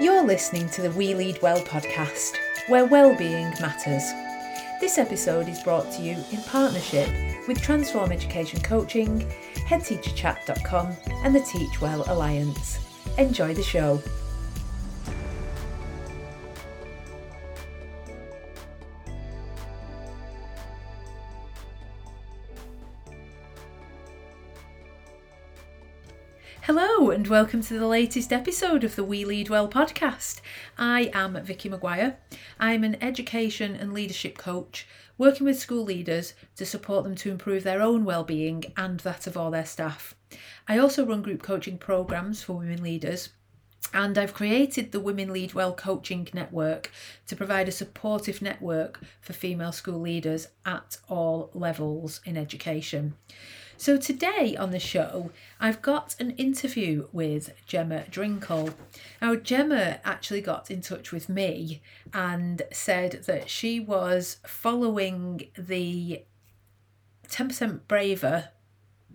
[0.00, 4.02] You're listening to the We Lead Well podcast, where well-being matters.
[4.80, 7.10] This episode is brought to you in partnership
[7.46, 9.30] with Transform Education Coaching,
[9.68, 12.78] HeadTeacherChat.com, and the Teach Well Alliance.
[13.18, 14.02] Enjoy the show.
[27.40, 30.42] Welcome to the latest episode of the We Lead Well podcast.
[30.76, 32.18] I am Vicki Maguire.
[32.58, 34.86] I'm an education and leadership coach
[35.16, 39.38] working with school leaders to support them to improve their own well-being and that of
[39.38, 40.14] all their staff.
[40.68, 43.30] I also run group coaching programs for women leaders
[43.94, 46.90] and I've created the Women Lead Well Coaching Network
[47.26, 53.14] to provide a supportive network for female school leaders at all levels in education.
[53.80, 58.74] So, today on the show, I've got an interview with Gemma Drinkall.
[59.22, 61.80] Now, Gemma actually got in touch with me
[62.12, 66.24] and said that she was following the
[67.30, 68.50] 10% Braver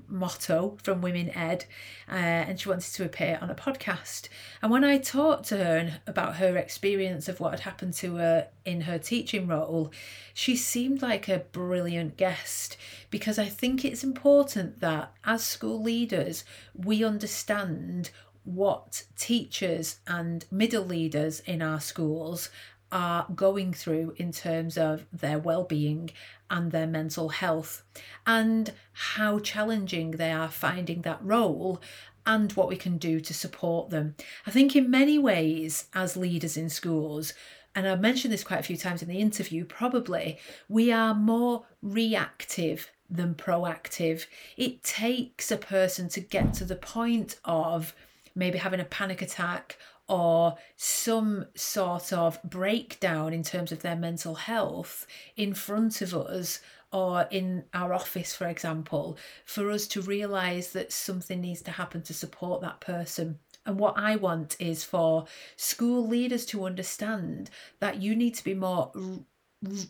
[0.07, 1.65] motto from Women Ed,
[2.09, 4.29] uh, and she wanted to appear on a podcast.
[4.61, 8.47] And when I talked to her about her experience of what had happened to her
[8.65, 9.91] in her teaching role,
[10.33, 12.77] she seemed like a brilliant guest
[13.09, 18.11] because I think it's important that as school leaders, we understand
[18.45, 22.49] what teachers and middle leaders in our schools
[22.91, 26.11] are going through in terms of their well-being
[26.49, 27.83] and their mental health
[28.25, 31.81] and how challenging they are finding that role
[32.25, 34.15] and what we can do to support them.
[34.45, 37.33] I think in many ways as leaders in schools
[37.75, 40.39] and I've mentioned this quite a few times in the interview, probably
[40.69, 44.25] we are more reactive than proactive.
[44.55, 47.93] It takes a person to get to the point of
[48.35, 49.77] maybe having a panic attack
[50.07, 56.59] or some sort of breakdown in terms of their mental health in front of us
[56.91, 62.01] or in our office, for example, for us to realize that something needs to happen
[62.03, 63.39] to support that person.
[63.65, 67.49] And what I want is for school leaders to understand
[67.79, 68.91] that you need to be more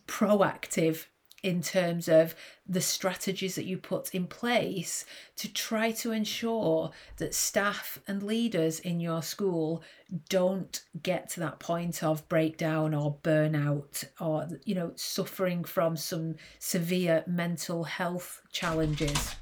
[0.08, 1.06] proactive
[1.46, 2.34] in terms of
[2.68, 8.80] the strategies that you put in place to try to ensure that staff and leaders
[8.80, 9.84] in your school
[10.28, 16.34] don't get to that point of breakdown or burnout or you know suffering from some
[16.58, 19.36] severe mental health challenges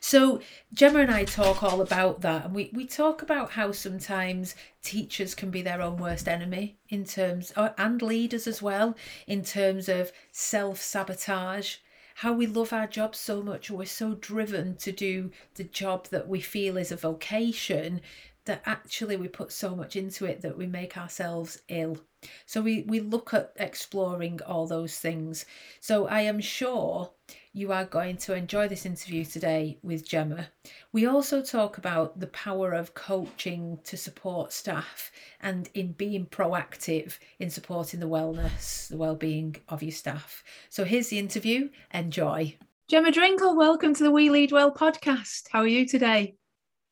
[0.00, 0.40] so
[0.72, 5.34] Gemma and I talk all about that, and we, we talk about how sometimes teachers
[5.34, 8.96] can be their own worst enemy in terms, uh, and leaders as well,
[9.26, 11.76] in terms of self sabotage.
[12.16, 16.08] How we love our job so much, or we're so driven to do the job
[16.08, 18.00] that we feel is a vocation
[18.44, 21.98] that actually we put so much into it that we make ourselves ill.
[22.46, 25.46] So we, we look at exploring all those things.
[25.80, 27.10] So I am sure
[27.52, 30.48] you are going to enjoy this interview today with Gemma.
[30.92, 37.18] We also talk about the power of coaching to support staff and in being proactive
[37.38, 40.44] in supporting the wellness, the well-being of your staff.
[40.68, 41.70] So here's the interview.
[41.92, 42.56] Enjoy.
[42.88, 45.44] Gemma Drinkall, welcome to the We Lead Well podcast.
[45.50, 46.39] How are you today?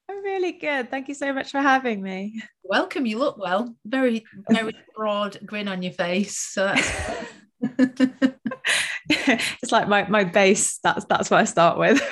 [0.09, 0.91] I'm really good.
[0.91, 2.43] Thank you so much for having me.
[2.65, 3.05] Welcome.
[3.05, 3.75] You look well.
[3.85, 6.39] Very, very broad grin on your face.
[6.39, 7.27] So that's
[9.11, 10.79] it's like my my base.
[10.79, 12.03] That's that's what I start with.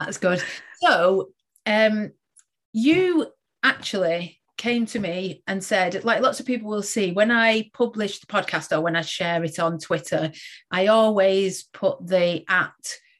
[0.00, 0.42] that's good.
[0.82, 1.30] So,
[1.66, 2.12] um,
[2.72, 3.28] you
[3.62, 8.18] actually came to me and said, like lots of people will see, when I publish
[8.18, 10.32] the podcast or when I share it on Twitter,
[10.70, 12.72] I always put the at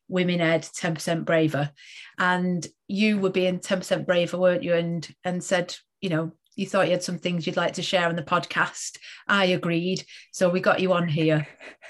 [0.08, 1.70] women ed 10% braver
[2.18, 6.86] and you were being 10% braver weren't you and and said you know you thought
[6.86, 10.02] you had some things you'd like to share on the podcast i agreed
[10.32, 11.46] so we got you on here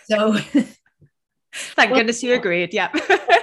[0.07, 0.37] so
[1.53, 2.75] Thank well, goodness you agreed.
[2.75, 2.93] Yeah.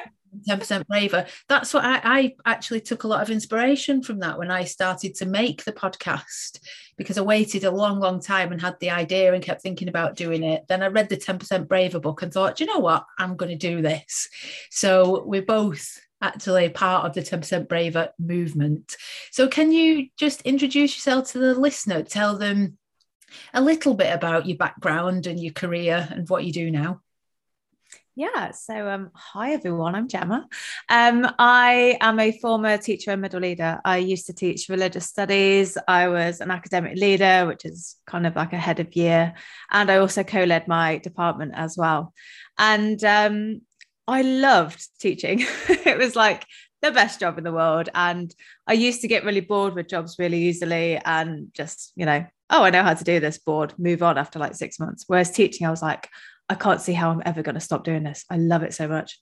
[0.47, 1.25] 10% braver.
[1.49, 5.15] That's what I, I actually took a lot of inspiration from that when I started
[5.15, 6.59] to make the podcast
[6.97, 10.15] because I waited a long, long time and had the idea and kept thinking about
[10.15, 10.65] doing it.
[10.67, 13.05] Then I read the 10% braver book and thought, you know what?
[13.17, 14.29] I'm going to do this.
[14.71, 18.95] So we're both actually part of the 10% braver movement.
[19.31, 22.03] So can you just introduce yourself to the listener?
[22.03, 22.77] Tell them
[23.53, 27.01] a little bit about your background and your career and what you do now.
[28.17, 30.47] Yeah, so um, hi everyone, I'm Gemma.
[30.87, 33.81] Um, I am a former teacher and middle leader.
[33.83, 35.77] I used to teach religious studies.
[35.85, 39.33] I was an academic leader, which is kind of like a head of year,
[39.69, 42.13] and I also co-led my department as well.
[42.57, 43.61] And um,
[44.07, 45.41] I loved teaching.
[45.67, 46.45] it was like
[46.81, 47.89] the best job in the world.
[47.93, 48.33] And
[48.65, 52.63] I used to get really bored with jobs really easily and just, you know, oh,
[52.63, 55.03] I know how to do this, bored, move on after like six months.
[55.07, 56.07] Whereas teaching, I was like,
[56.49, 58.25] I can't see how I'm ever going to stop doing this.
[58.29, 59.19] I love it so much.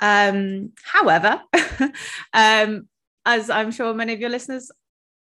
[0.00, 1.42] Um, however,
[2.32, 2.88] um,
[3.26, 4.70] as I'm sure many of your listeners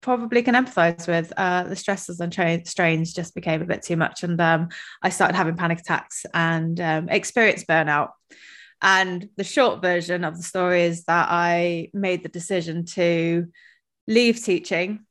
[0.01, 3.97] probably can empathize with, uh, the stresses and tra- strains just became a bit too
[3.97, 4.23] much.
[4.23, 4.69] And um,
[5.01, 8.09] I started having panic attacks and um, experienced burnout.
[8.81, 13.47] And the short version of the story is that I made the decision to
[14.07, 15.05] leave teaching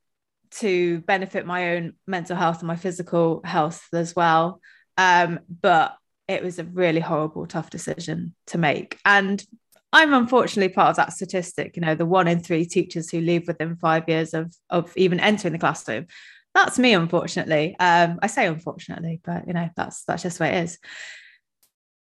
[0.50, 4.60] to benefit my own mental health and my physical health as well.
[4.96, 5.96] Um, but
[6.28, 8.98] it was a really horrible, tough decision to make.
[9.04, 9.44] And
[9.92, 13.48] I'm unfortunately part of that statistic, you know, the one in three teachers who leave
[13.48, 16.06] within five years of, of even entering the classroom.
[16.54, 17.74] That's me, unfortunately.
[17.80, 20.78] Um, I say unfortunately, but you know, that's that's just the way it is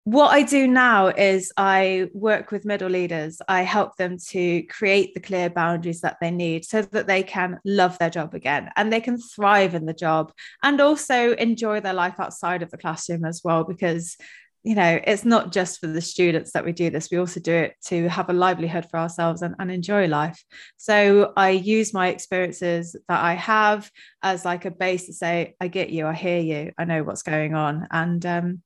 [0.05, 3.41] what I do now is I work with middle leaders.
[3.47, 7.59] I help them to create the clear boundaries that they need so that they can
[7.63, 11.93] love their job again and they can thrive in the job and also enjoy their
[11.93, 13.63] life outside of the classroom as well.
[13.63, 14.17] Because,
[14.63, 17.53] you know, it's not just for the students that we do this, we also do
[17.53, 20.43] it to have a livelihood for ourselves and, and enjoy life.
[20.75, 23.89] So I use my experiences that I have
[24.21, 27.23] as like a base to say, I get you, I hear you, I know what's
[27.23, 27.87] going on.
[27.89, 28.63] And, um,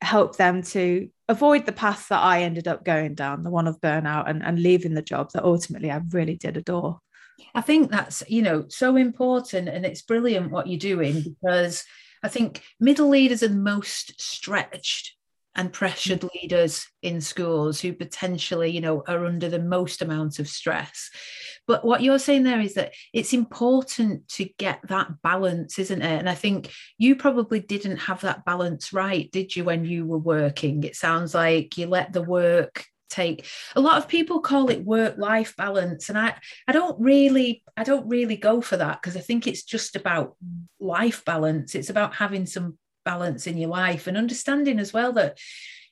[0.00, 3.80] help them to avoid the path that I ended up going down, the one of
[3.80, 7.00] burnout and, and leaving the job that ultimately I really did adore.
[7.54, 11.84] I think that's, you know, so important and it's brilliant what you're doing because
[12.22, 15.15] I think middle leaders are the most stretched
[15.56, 20.48] and pressured leaders in schools who potentially, you know, are under the most amount of
[20.48, 21.10] stress.
[21.66, 26.18] But what you're saying there is that it's important to get that balance, isn't it?
[26.18, 30.18] And I think you probably didn't have that balance right, did you, when you were
[30.18, 30.84] working?
[30.84, 35.16] It sounds like you let the work take a lot of people call it work
[35.16, 36.34] life balance and i
[36.66, 40.34] i don't really i don't really go for that because i think it's just about
[40.80, 42.76] life balance it's about having some
[43.06, 45.38] balance in your life and understanding as well that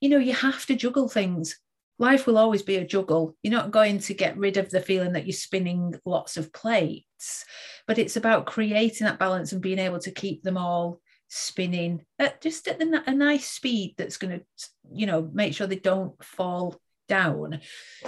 [0.00, 1.58] you know you have to juggle things.
[1.98, 3.36] Life will always be a juggle.
[3.42, 7.46] You're not going to get rid of the feeling that you're spinning lots of plates
[7.86, 12.40] but it's about creating that balance and being able to keep them all spinning at
[12.40, 14.44] just at the, a nice speed that's going to
[14.92, 16.76] you know make sure they don't fall
[17.08, 17.60] down.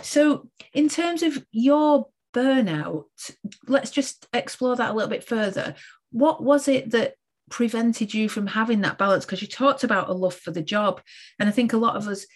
[0.02, 3.04] So in terms of your burnout
[3.66, 5.74] let's just explore that a little bit further.
[6.12, 7.14] What was it that
[7.50, 11.00] prevented you from having that balance because you talked about a love for the job.
[11.38, 12.26] And i think a lot of us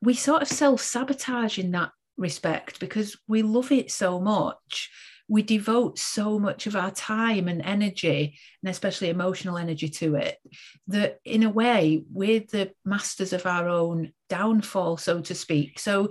[0.00, 4.90] we sort of self-sabotage in that respect because we love it so much.
[5.28, 10.38] We devote so much of our time and energy and especially emotional energy to it
[10.86, 15.78] that in a way we're the masters of our own downfall so to speak.
[15.78, 16.10] So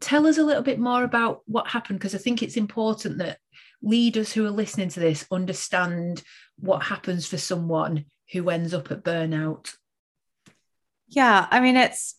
[0.00, 3.38] tell us a little bit more about what happened because i think it's important that
[3.82, 6.22] leaders who are listening to this understand
[6.58, 9.74] what happens for someone who ends up at burnout.
[11.08, 12.14] Yeah i mean it's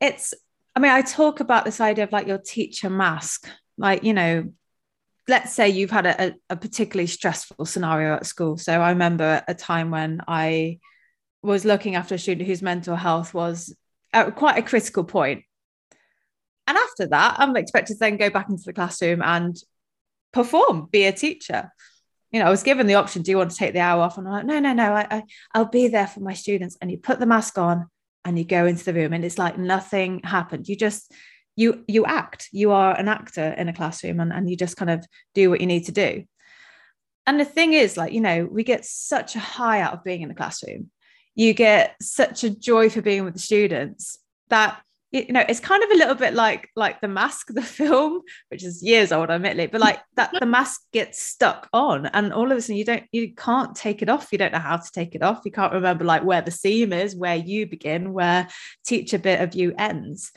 [0.00, 0.34] it's
[0.74, 3.48] i mean i talk about this idea of like your teacher mask.
[3.76, 4.52] Like you know
[5.28, 8.56] let's say you've had a, a particularly stressful scenario at school.
[8.56, 10.78] So i remember a time when i
[11.42, 13.76] was looking after a student whose mental health was
[14.12, 15.44] at quite a critical point.
[16.66, 19.56] And after that i'm expected to then go back into the classroom and
[20.32, 21.70] perform be a teacher
[22.30, 24.18] you know, I was given the option, do you want to take the hour off?
[24.18, 25.22] And I'm like, no, no, no, I, I,
[25.54, 26.76] I'll be there for my students.
[26.80, 27.88] And you put the mask on
[28.24, 30.68] and you go into the room and it's like nothing happened.
[30.68, 31.10] You just,
[31.56, 34.90] you, you act, you are an actor in a classroom and, and you just kind
[34.90, 36.24] of do what you need to do.
[37.26, 40.22] And the thing is, like, you know, we get such a high out of being
[40.22, 40.90] in the classroom.
[41.34, 44.18] You get such a joy for being with the students
[44.48, 44.80] that
[45.10, 48.62] you know it's kind of a little bit like like the mask the film which
[48.62, 52.58] is years old admittedly but like that the mask gets stuck on and all of
[52.58, 54.28] a sudden you don't you can't take it off.
[54.32, 55.42] You don't know how to take it off.
[55.44, 58.48] You can't remember like where the seam is where you begin where
[58.84, 60.32] teacher bit of you ends.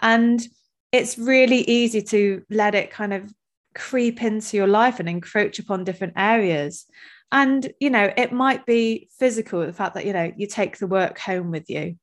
[0.00, 0.44] And
[0.92, 3.32] it's really easy to let it kind of
[3.74, 6.86] creep into your life and encroach upon different areas.
[7.32, 10.86] And you know it might be physical the fact that you know you take the
[10.86, 11.96] work home with you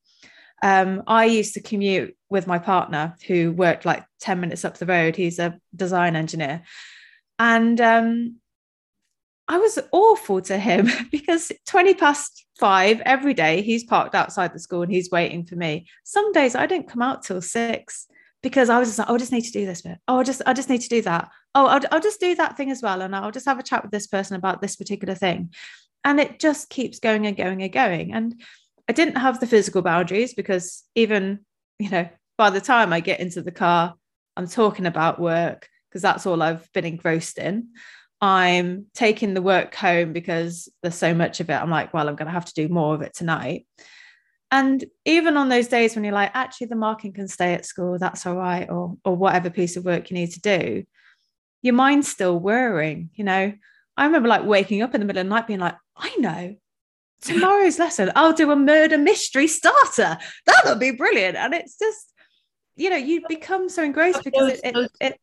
[0.63, 4.85] um, I used to commute with my partner who worked like 10 minutes up the
[4.85, 5.17] road.
[5.17, 6.63] He's a design engineer.
[7.37, 8.37] And um,
[9.49, 14.59] I was awful to him because 20 past five every day, he's parked outside the
[14.59, 15.85] school and he's waiting for me.
[16.05, 18.07] Some days I don't come out till six
[18.41, 19.97] because I was just like, oh, I just need to do this bit.
[20.07, 21.29] Oh, I just, I just need to do that.
[21.55, 23.01] Oh, I'll, I'll just do that thing as well.
[23.01, 25.53] And I'll just have a chat with this person about this particular thing.
[26.05, 28.13] And it just keeps going and going and going.
[28.13, 28.41] And
[28.87, 31.39] I didn't have the physical boundaries because even,
[31.79, 33.95] you know, by the time I get into the car,
[34.35, 37.69] I'm talking about work because that's all I've been engrossed in.
[38.19, 41.53] I'm taking the work home because there's so much of it.
[41.53, 43.67] I'm like, well, I'm going to have to do more of it tonight.
[44.49, 47.97] And even on those days when you're like, actually, the marking can stay at school,
[47.97, 50.83] that's all right, or or whatever piece of work you need to do,
[51.63, 53.09] your mind's still whirring.
[53.15, 53.53] You know,
[53.97, 56.55] I remember like waking up in the middle of the night being like, I know
[57.23, 60.17] tomorrow's lesson, I'll do a murder mystery starter.
[60.45, 61.37] That'll be brilliant.
[61.37, 62.13] And it's just,
[62.75, 65.19] you know, you become so engrossed because it, it, it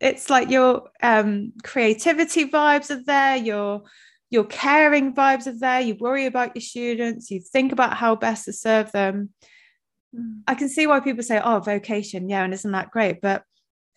[0.00, 3.84] it's like your um, creativity vibes are there, your
[4.30, 5.80] your caring vibes are there.
[5.80, 7.30] You worry about your students.
[7.30, 9.30] You think about how best to serve them.
[10.14, 10.40] Mm.
[10.48, 13.20] I can see why people say, "Oh, vocation, yeah," and isn't that great?
[13.20, 13.42] But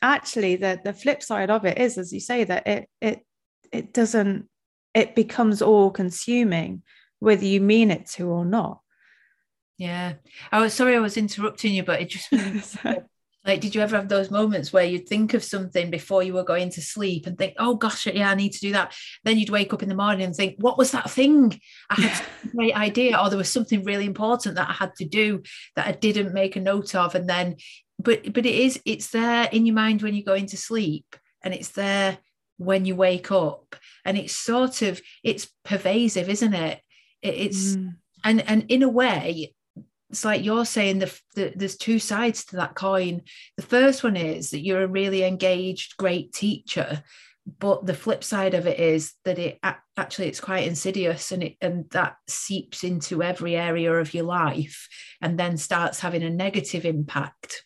[0.01, 3.25] actually, the the flip side of it is, as you say, that it it
[3.71, 4.47] it doesn't.
[4.93, 6.83] It becomes all consuming,
[7.19, 8.81] whether you mean it to or not.
[9.77, 10.15] Yeah.
[10.51, 12.31] I was sorry I was interrupting you, but it just
[13.45, 16.43] like did you ever have those moments where you'd think of something before you were
[16.43, 18.93] going to sleep and think, oh gosh, yeah, I need to do that.
[19.23, 21.59] Then you'd wake up in the morning and think, what was that thing?
[21.89, 25.05] I had a great idea, or there was something really important that I had to
[25.05, 25.43] do
[25.75, 27.15] that I didn't make a note of.
[27.15, 27.55] And then,
[27.97, 31.53] but but it is, it's there in your mind when you go into sleep, and
[31.53, 32.17] it's there
[32.57, 33.75] when you wake up.
[34.03, 36.81] And it's sort of it's pervasive, isn't it?
[37.21, 37.95] It's mm.
[38.23, 39.53] and and in a way
[40.09, 43.21] it's like you're saying the, the, there's two sides to that coin
[43.57, 47.03] the first one is that you're a really engaged great teacher
[47.57, 49.59] but the flip side of it is that it
[49.97, 54.87] actually it's quite insidious and it and that seeps into every area of your life
[55.21, 57.63] and then starts having a negative impact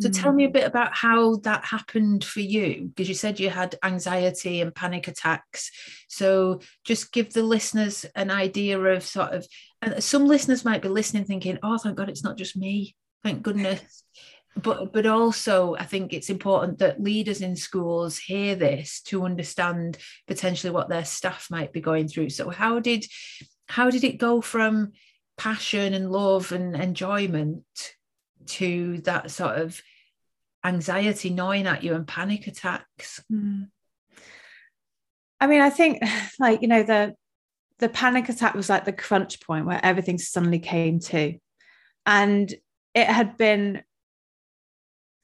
[0.00, 0.22] so mm.
[0.22, 3.76] tell me a bit about how that happened for you, because you said you had
[3.82, 5.70] anxiety and panic attacks.
[6.08, 9.46] So just give the listeners an idea of sort of,
[9.82, 12.96] and some listeners might be listening thinking, oh, thank God it's not just me.
[13.22, 14.04] Thank goodness.
[14.56, 19.96] But but also I think it's important that leaders in schools hear this to understand
[20.26, 22.30] potentially what their staff might be going through.
[22.30, 23.04] So how did
[23.68, 24.92] how did it go from
[25.38, 27.64] passion and love and enjoyment
[28.46, 29.80] to that sort of
[30.64, 33.66] anxiety gnawing at you and panic attacks mm.
[35.40, 36.02] i mean i think
[36.38, 37.14] like you know the
[37.78, 41.34] the panic attack was like the crunch point where everything suddenly came to
[42.04, 42.54] and
[42.94, 43.82] it had been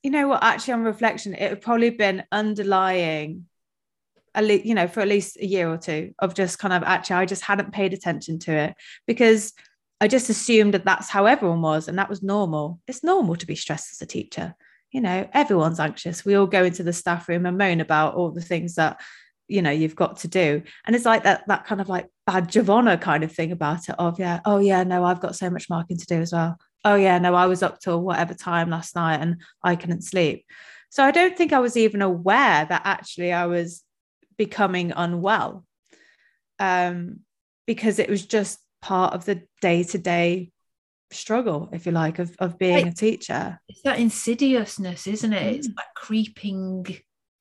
[0.02, 3.46] you know what actually on reflection it had probably been underlying
[4.34, 6.82] at least you know for at least a year or two of just kind of
[6.82, 8.74] actually i just hadn't paid attention to it
[9.06, 9.52] because
[10.00, 12.80] I just assumed that that's how everyone was and that was normal.
[12.86, 14.54] It's normal to be stressed as a teacher.
[14.92, 16.24] You know, everyone's anxious.
[16.24, 19.00] We all go into the staff room and moan about all the things that,
[19.48, 20.62] you know, you've got to do.
[20.86, 23.88] And it's like that, that kind of like badge of honor kind of thing about
[23.88, 26.56] it of, yeah, oh, yeah, no, I've got so much marking to do as well.
[26.84, 30.46] Oh, yeah, no, I was up till whatever time last night and I couldn't sleep.
[30.88, 33.82] So I don't think I was even aware that actually I was
[34.38, 35.64] becoming unwell
[36.58, 37.20] um,
[37.66, 40.50] because it was just part of the day-to-day
[41.10, 45.56] struggle if you like of, of being a teacher it's that insidiousness isn't it mm.
[45.56, 46.84] it's that creeping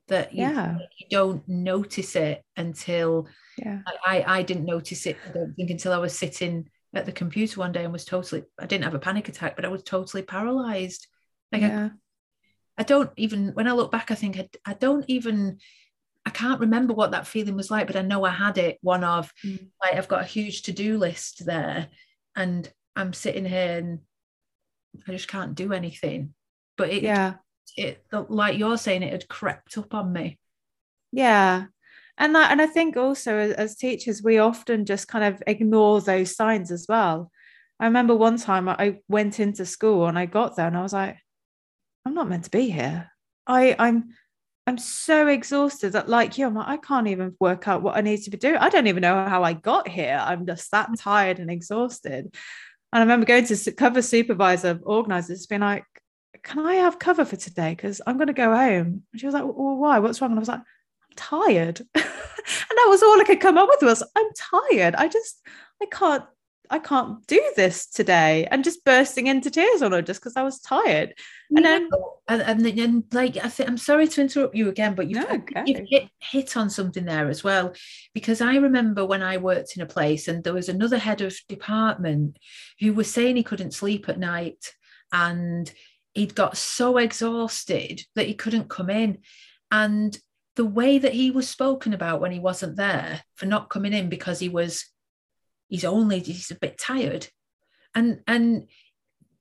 [0.08, 0.78] that you, yeah.
[1.00, 5.94] you don't notice it until yeah I, I didn't notice it i don't think until
[5.94, 9.00] i was sitting at the computer one day and was totally i didn't have a
[9.00, 11.08] panic attack but i was totally paralyzed
[11.52, 11.90] like yeah.
[12.78, 15.58] I, I don't even when i look back i think I, I don't even
[16.26, 18.80] I can't remember what that feeling was like, but I know I had it.
[18.82, 19.70] One of mm.
[19.82, 21.88] like I've got a huge to-do list there,
[22.36, 24.00] and I'm sitting here and
[25.08, 26.34] I just can't do anything.
[26.78, 27.36] But it, yeah,
[27.78, 30.40] it like you're saying, it had crept up on me.
[31.12, 31.66] Yeah,
[32.18, 36.02] and that, and I think also as, as teachers, we often just kind of ignore
[36.02, 37.32] those signs as well.
[37.80, 40.94] I remember one time I went into school and I got there and I was
[40.94, 41.18] like,
[42.06, 43.12] I'm not meant to be here.
[43.48, 44.14] I I'm
[44.68, 48.02] I'm so exhausted that, like you, I'm like, I can't even work out what I
[48.02, 48.58] need to be doing.
[48.58, 50.20] I don't even know how I got here.
[50.20, 50.96] I'm just that mm.
[50.98, 52.34] tired and exhausted.
[52.94, 55.86] And I remember going to cover supervisor organizers, being like,
[56.44, 57.72] Can I have cover for today?
[57.72, 59.04] Because I'm going to go home.
[59.12, 60.00] And she was like, Well, why?
[60.00, 60.32] What's wrong?
[60.32, 61.82] And I was like, I'm tired.
[61.96, 64.96] and that was all I could come up with was, I'm tired.
[64.96, 65.42] I just,
[65.82, 66.24] I can't
[66.70, 70.44] I can't do this today and just bursting into tears on her just because I
[70.44, 71.14] was tired.
[71.50, 71.80] And yeah.
[71.80, 71.90] then
[72.28, 75.36] and, and, and, like I think I'm sorry to interrupt you again, but you've, no,
[75.36, 75.64] okay.
[75.66, 77.74] you've hit, hit on something there as well.
[78.14, 81.36] Because I remember when I worked in a place and there was another head of
[81.48, 82.38] department
[82.80, 84.74] who was saying he couldn't sleep at night
[85.12, 85.72] and
[86.14, 89.20] he'd got so exhausted that he couldn't come in.
[89.72, 90.18] And
[90.56, 94.10] the way that he was spoken about when he wasn't there for not coming in
[94.10, 94.86] because he was
[95.68, 97.28] he's only he's a bit tired
[97.94, 98.68] and and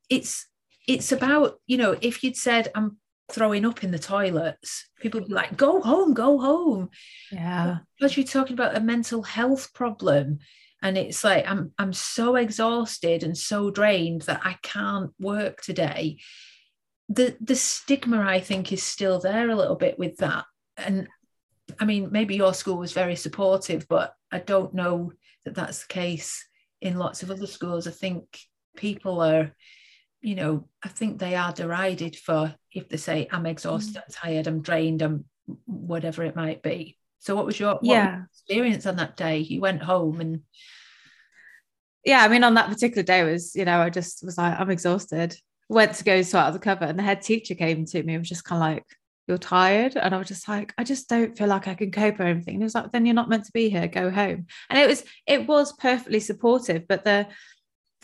[0.09, 0.47] it's
[0.87, 2.99] it's about you know if you'd said i'm
[3.31, 6.91] throwing up in the toilets, people would be like, go home, go home.
[7.33, 7.79] Yeah.
[7.99, 10.39] Because you're talking about a mental health problem.
[10.83, 16.19] And it's like I'm I'm so exhausted and so drained that I can't work today.
[17.09, 20.45] The the stigma, I think, is still there a little bit with that.
[20.77, 21.09] And
[21.81, 25.13] I mean, maybe your school was very supportive, but I don't know
[25.45, 26.47] that that's the case
[26.81, 27.87] in lots of other schools.
[27.87, 28.39] I think
[28.77, 29.53] people are
[30.25, 34.17] you know, I think they are derided for if they say, I'm exhausted, I'm mm.
[34.17, 35.27] tired, I'm drained, I'm
[35.67, 36.97] whatever it might be.
[37.19, 38.21] So what was your yeah.
[38.21, 39.39] Was experience on that day?
[39.39, 40.41] You went home and
[42.05, 44.71] yeah, I mean, on that particular day was, you know, I just was like, I'm
[44.71, 45.37] exhausted.
[45.69, 48.21] Went to go sort out the cover, and the head teacher came to me and
[48.21, 48.85] was just kind of like,
[49.27, 49.97] You're tired.
[49.97, 52.55] And I was just like, I just don't feel like I can cope or anything.
[52.55, 54.47] And he was like, Then you're not meant to be here, go home.
[54.69, 57.27] And it was, it was perfectly supportive, but the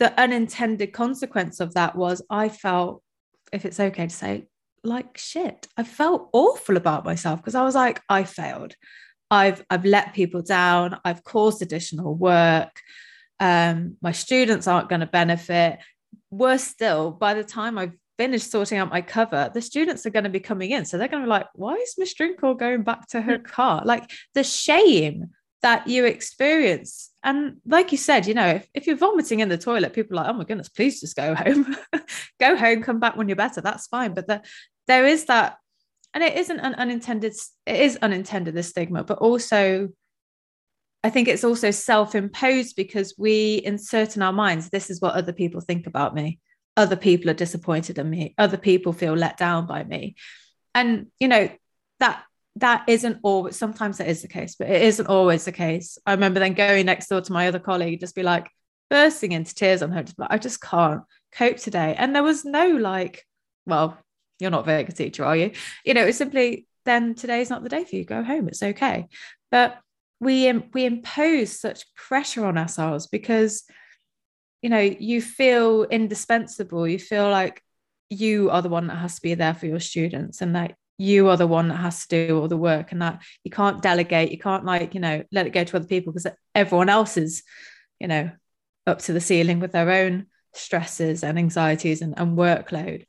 [0.01, 3.03] the unintended consequence of that was I felt,
[3.53, 4.47] if it's okay to say,
[4.83, 5.67] like shit.
[5.77, 8.73] I felt awful about myself because I was like, I failed.
[9.29, 10.99] I've I've let people down.
[11.05, 12.81] I've caused additional work.
[13.39, 15.77] Um, my students aren't going to benefit.
[16.31, 20.25] Worse still, by the time I've finished sorting out my cover, the students are going
[20.25, 20.85] to be coming in.
[20.85, 23.43] So they're going to be like, why is Miss Drinkall going back to her mm.
[23.43, 23.81] car?
[23.83, 25.31] Like the shame
[25.63, 27.09] that you experience.
[27.23, 30.23] And like you said, you know, if, if you're vomiting in the toilet, people are
[30.23, 31.75] like, oh my goodness, please just go home.
[32.39, 33.59] go home, come back when you're better.
[33.59, 34.13] That's fine.
[34.13, 34.43] But the,
[34.87, 35.57] there is that,
[36.13, 37.33] and it isn't an unintended,
[37.65, 39.89] it is unintended, the stigma, but also
[41.03, 45.33] I think it's also self-imposed because we insert in our minds, this is what other
[45.33, 46.39] people think about me.
[46.77, 48.33] Other people are disappointed in me.
[48.37, 50.15] Other people feel let down by me.
[50.73, 51.49] And you know,
[51.99, 52.23] that
[52.57, 56.11] that isn't always sometimes that is the case but it isn't always the case i
[56.11, 58.49] remember then going next door to my other colleague just be like
[58.89, 61.01] bursting into tears on her just like i just can't
[61.31, 63.25] cope today and there was no like
[63.65, 63.97] well
[64.39, 65.51] you're not good teacher are you
[65.85, 69.07] you know it's simply then today's not the day for you go home it's okay
[69.49, 69.79] but
[70.19, 73.63] we we impose such pressure on ourselves because
[74.61, 76.87] you know you feel indispensable.
[76.87, 77.61] You feel like
[78.09, 81.29] you are the one that has to be there for your students and that you
[81.29, 84.31] are the one that has to do all the work and that you can't delegate
[84.31, 87.41] you can't like you know let it go to other people because everyone else is
[87.99, 88.29] you know
[88.85, 93.05] up to the ceiling with their own stresses and anxieties and, and workload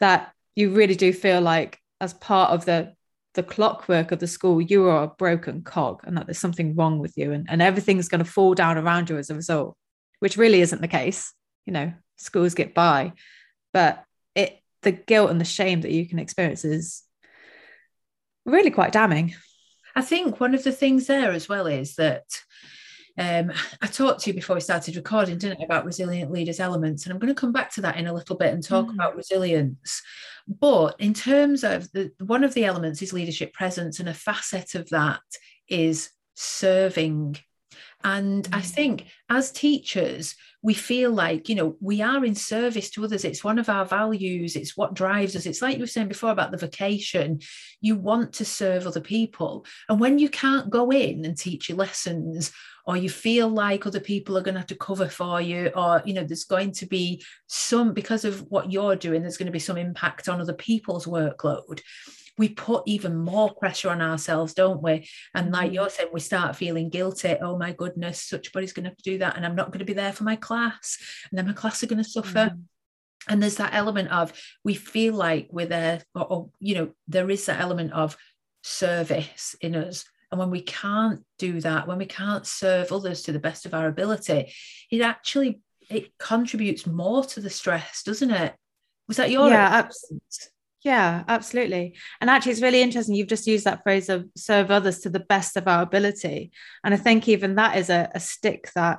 [0.00, 2.92] that you really do feel like as part of the
[3.34, 6.98] the clockwork of the school you are a broken cog and that there's something wrong
[6.98, 9.76] with you and, and everything's going to fall down around you as a result
[10.22, 11.32] which really isn't the case
[11.66, 13.12] you know schools get by
[13.72, 14.04] but
[14.34, 17.02] it the guilt and the shame that you can experience is
[18.44, 19.34] really quite damning.
[19.94, 22.24] I think one of the things there as well is that
[23.18, 27.04] um, I talked to you before we started recording, didn't I, about resilient leaders elements,
[27.04, 28.94] and I'm going to come back to that in a little bit and talk mm.
[28.94, 30.02] about resilience.
[30.48, 34.74] But in terms of the one of the elements is leadership presence, and a facet
[34.74, 35.20] of that
[35.68, 37.36] is serving.
[38.04, 38.56] And mm.
[38.56, 43.24] I think as teachers, we feel like you know we are in service to others.
[43.24, 44.56] It's one of our values.
[44.56, 45.46] It's what drives us.
[45.46, 47.40] It's like you were saying before about the vocation.
[47.80, 49.66] You want to serve other people.
[49.88, 52.52] And when you can't go in and teach your lessons
[52.84, 56.02] or you feel like other people are going to have to cover for you or
[56.04, 59.52] you know there's going to be some because of what you're doing there's going to
[59.52, 61.80] be some impact on other people's workload
[62.38, 65.08] we put even more pressure on ourselves, don't we?
[65.34, 65.74] And like mm-hmm.
[65.74, 67.36] you're saying, we start feeling guilty.
[67.40, 69.36] Oh my goodness, such a body's going to do that.
[69.36, 70.98] And I'm not going to be there for my class.
[71.30, 72.50] And then my class are going to suffer.
[72.50, 72.60] Mm-hmm.
[73.28, 74.32] And there's that element of
[74.64, 78.16] we feel like we're there, or, or, you know, there is that element of
[78.62, 80.04] service in us.
[80.30, 83.74] And when we can't do that, when we can't serve others to the best of
[83.74, 84.52] our ability,
[84.90, 88.54] it actually it contributes more to the stress, doesn't it?
[89.08, 90.26] Was that your yeah, absolutely.
[90.82, 91.94] Yeah, absolutely.
[92.20, 93.14] And actually, it's really interesting.
[93.14, 96.50] You've just used that phrase of serve others to the best of our ability.
[96.82, 98.98] And I think even that is a, a stick that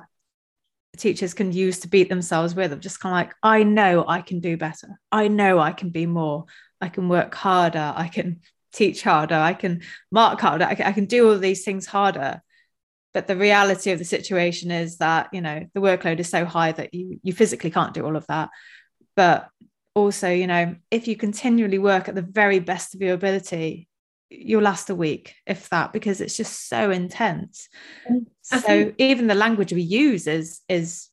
[0.96, 4.22] teachers can use to beat themselves with of just kind of like, I know I
[4.22, 4.98] can do better.
[5.12, 6.46] I know I can be more.
[6.80, 7.92] I can work harder.
[7.94, 8.40] I can
[8.72, 9.34] teach harder.
[9.34, 10.64] I can mark harder.
[10.64, 12.40] I can, I can do all these things harder.
[13.12, 16.72] But the reality of the situation is that, you know, the workload is so high
[16.72, 18.48] that you you physically can't do all of that.
[19.14, 19.48] But
[19.94, 23.88] also, you know, if you continually work at the very best of your ability,
[24.28, 27.68] you'll last a week, if that, because it's just so intense.
[28.10, 31.08] Mm, so think, even the language we use is is,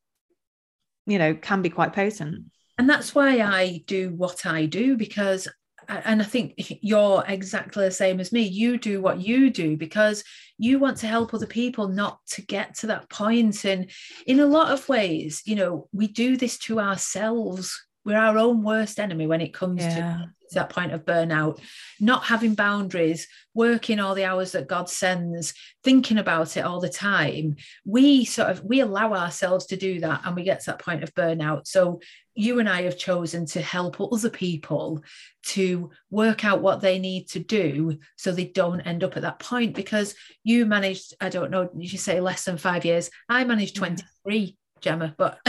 [1.06, 2.46] you know, can be quite potent.
[2.78, 5.48] And that's why I do what I do because
[5.88, 8.42] and I think you're exactly the same as me.
[8.42, 10.24] You do what you do because
[10.58, 13.66] you want to help other people not to get to that point.
[13.66, 13.92] And
[14.26, 18.64] in a lot of ways, you know, we do this to ourselves we're our own
[18.64, 20.26] worst enemy when it comes yeah.
[20.50, 21.60] to that point of burnout.
[22.00, 26.90] Not having boundaries working all the hours that god sends thinking about it all the
[26.90, 27.56] time.
[27.86, 31.04] We sort of we allow ourselves to do that and we get to that point
[31.04, 31.68] of burnout.
[31.68, 32.00] So
[32.34, 35.04] you and i have chosen to help other people
[35.44, 39.40] to work out what they need to do so they don't end up at that
[39.40, 43.10] point because you managed i don't know you say less than five years?
[43.28, 45.40] I managed 23 gemma but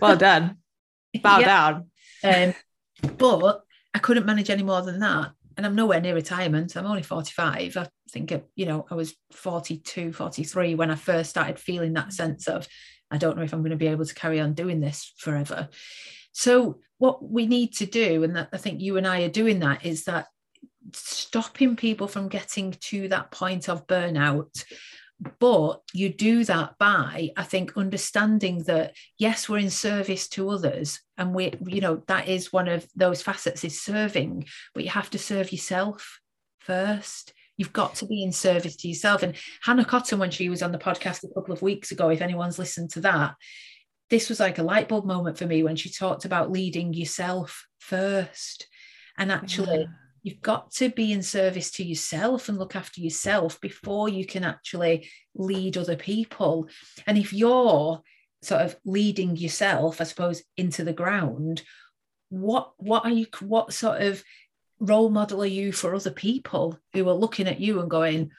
[0.00, 0.58] well done
[1.22, 1.46] bow yeah.
[1.46, 1.90] down
[2.24, 2.54] um,
[3.16, 3.62] but
[3.94, 5.32] I couldn't manage any more than that.
[5.56, 6.76] And I'm nowhere near retirement.
[6.76, 7.76] I'm only 45.
[7.76, 12.46] I think, you know, I was 42, 43 when I first started feeling that sense
[12.46, 12.68] of,
[13.10, 15.68] I don't know if I'm going to be able to carry on doing this forever.
[16.32, 19.60] So, what we need to do, and that I think you and I are doing
[19.60, 20.26] that, is that
[20.92, 24.64] stopping people from getting to that point of burnout
[25.40, 31.00] but you do that by i think understanding that yes we're in service to others
[31.16, 35.10] and we you know that is one of those facets is serving but you have
[35.10, 36.20] to serve yourself
[36.68, 37.32] first.
[37.56, 39.22] You've got to be in service to yourself.
[39.22, 42.20] And hannah cotton when she was on the podcast a couple of weeks ago if
[42.20, 43.34] anyone's listened to that
[44.10, 47.66] this was like a light bulb moment for me when she talked about leading yourself
[47.78, 48.66] first.
[49.18, 53.60] And actually yeah you've got to be in service to yourself and look after yourself
[53.60, 56.68] before you can actually lead other people.
[57.06, 58.02] And if you're
[58.42, 61.62] sort of leading yourself, I suppose, into the ground,
[62.28, 64.22] what what are you what sort of
[64.80, 68.30] role model are you for other people who are looking at you and going,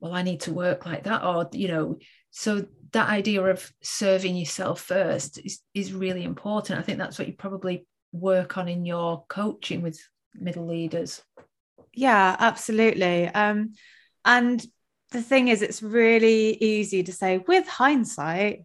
[0.00, 1.24] well, I need to work like that?
[1.24, 1.98] Or, you know,
[2.30, 6.78] so that idea of serving yourself first is, is really important.
[6.78, 9.98] I think that's what you probably work on in your coaching with
[10.40, 11.22] middle leaders
[11.94, 13.72] yeah absolutely um
[14.24, 14.64] and
[15.10, 18.64] the thing is it's really easy to say with hindsight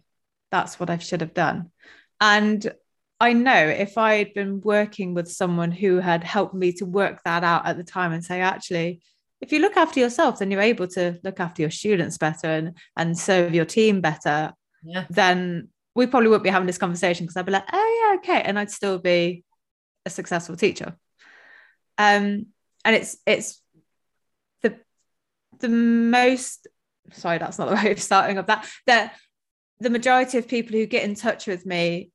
[0.52, 1.72] that's what i should have done
[2.20, 2.74] and
[3.20, 7.22] i know if i had been working with someone who had helped me to work
[7.24, 9.02] that out at the time and say actually
[9.42, 12.78] if you look after yourself then you're able to look after your students better and
[12.98, 15.06] and serve your team better yeah.
[15.10, 18.42] then we probably wouldn't be having this conversation because I'd be like, oh yeah, okay,
[18.42, 19.44] and I'd still be
[20.06, 20.98] a successful teacher.
[21.98, 22.48] Um,
[22.86, 23.62] and it's it's
[24.62, 24.78] the
[25.60, 26.68] the most
[27.12, 28.68] sorry, that's not the way of starting of that.
[28.88, 29.16] That
[29.80, 32.12] the majority of people who get in touch with me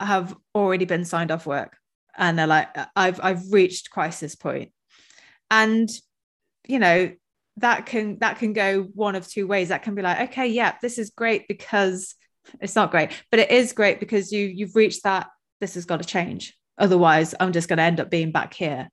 [0.00, 1.76] have already been signed off work
[2.16, 4.36] and they're like, I've I've reached crisis.
[5.50, 5.88] And
[6.66, 7.12] you know,
[7.58, 9.68] that can that can go one of two ways.
[9.68, 12.14] That can be like, okay, yeah, this is great because
[12.60, 15.28] it's not great, but it is great because you you've reached that
[15.60, 16.54] this has got to change.
[16.78, 18.88] Otherwise, I'm just going to end up being back here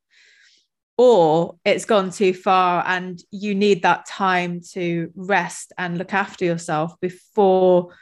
[1.00, 6.44] or it's gone too far and you need that time to rest and look after
[6.44, 7.94] yourself before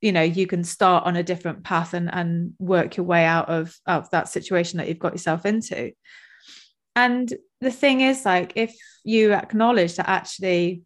[0.00, 3.48] you know you can start on a different path and and work your way out
[3.48, 5.92] of of that situation that you've got yourself into.
[6.96, 8.74] And the thing is like if
[9.04, 10.82] you acknowledge that actually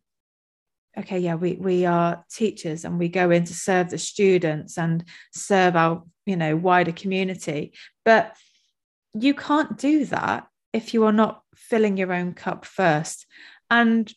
[0.99, 5.03] okay yeah we we are teachers and we go in to serve the students and
[5.33, 7.73] serve our you know wider community
[8.05, 8.37] but
[9.19, 13.27] you can't do that if you are not filling your own cup first.
[13.71, 14.13] And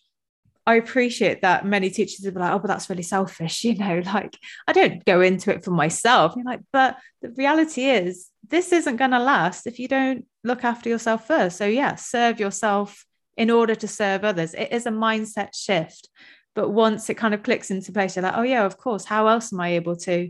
[0.70, 4.38] I appreciate that many teachers be like, oh, but that's really selfish, you know, like
[4.68, 6.34] I don't go into it for myself.
[6.36, 10.64] You're like, but the reality is this isn't going to last if you don't look
[10.64, 11.58] after yourself first.
[11.58, 14.54] So yeah, serve yourself in order to serve others.
[14.54, 16.10] It is a mindset shift.
[16.56, 19.06] But once it kind of clicks into place, you're like, oh yeah, of course.
[19.06, 20.30] How else am I able to,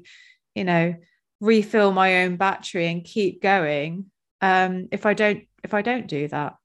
[0.55, 0.93] you know,
[1.41, 6.27] refill my own battery and keep going um, if I don't if I don't do
[6.27, 6.58] that?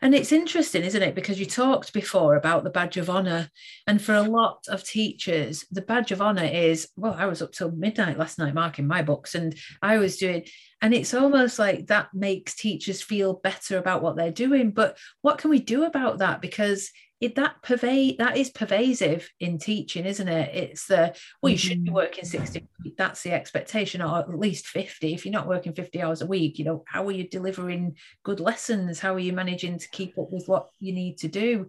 [0.00, 1.14] And it's interesting, isn't it?
[1.14, 3.50] Because you talked before about the badge of honor.
[3.86, 7.52] And for a lot of teachers, the badge of honor is, well, I was up
[7.52, 10.44] till midnight last night marking my books and I was doing,
[10.80, 14.70] and it's almost like that makes teachers feel better about what they're doing.
[14.70, 16.40] But what can we do about that?
[16.40, 20.54] Because it, that pervade that is pervasive in teaching isn't it?
[20.54, 21.96] It's the well you should be mm-hmm.
[21.96, 22.64] working 60
[22.96, 26.58] that's the expectation or at least 50 if you're not working 50 hours a week
[26.58, 29.00] you know how are you delivering good lessons?
[29.00, 31.66] How are you managing to keep up with what you need to do?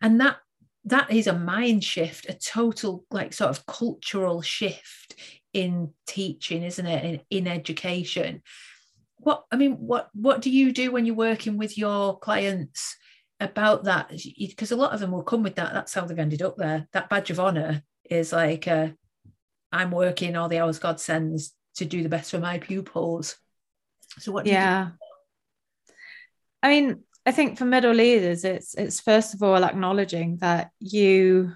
[0.00, 0.36] And that
[0.86, 5.16] that is a mind shift a total like sort of cultural shift
[5.52, 7.04] in teaching isn't it?
[7.30, 8.42] In, in education.
[9.16, 12.96] What i mean what what do you do when you're working with your clients
[13.40, 14.12] about that
[14.48, 15.72] because a lot of them will come with that.
[15.72, 16.88] That's how they've ended up there.
[16.92, 18.88] That badge of honor is like, uh,
[19.72, 23.36] I'm working all the hours God sends to do the best for my pupils.
[24.18, 24.46] So what?
[24.46, 24.90] yeah.
[26.62, 31.52] I mean, I think for middle leaders, it's it's first of all acknowledging that you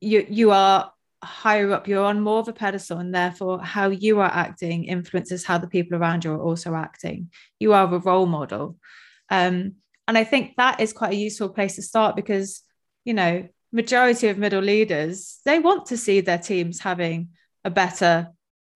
[0.00, 4.20] you you are higher up you're on more of a pedestal and therefore how you
[4.20, 8.24] are acting influences how the people around you are also acting you are a role
[8.24, 8.78] model
[9.28, 9.74] um,
[10.10, 12.62] and i think that is quite a useful place to start because
[13.04, 17.28] you know majority of middle leaders they want to see their teams having
[17.64, 18.28] a better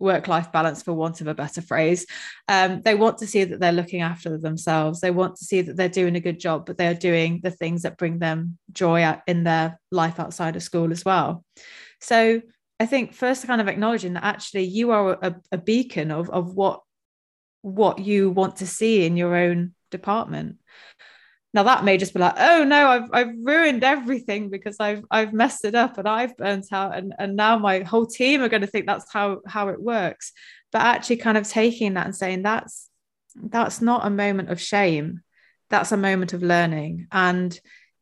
[0.04, 2.06] work life balance, for want of a better phrase.
[2.48, 5.00] Um, they want to see that they're looking after themselves.
[5.00, 7.84] They want to see that they're doing a good job, but they're doing the things
[7.84, 11.46] that bring them joy in their life outside of school as well.
[12.02, 12.42] So
[12.80, 16.54] I think first kind of acknowledging that actually you are a, a beacon of, of
[16.54, 16.82] what
[17.62, 20.58] what you want to see in your own department
[21.54, 25.34] now that may just be like oh no I've, I've ruined everything because I've I've
[25.34, 28.62] messed it up and I've burnt out and, and now my whole team are going
[28.62, 30.32] to think that's how how it works.
[30.72, 32.90] But actually kind of taking that and saying that's
[33.36, 35.22] that's not a moment of shame.
[35.70, 37.08] That's a moment of learning.
[37.12, 37.58] And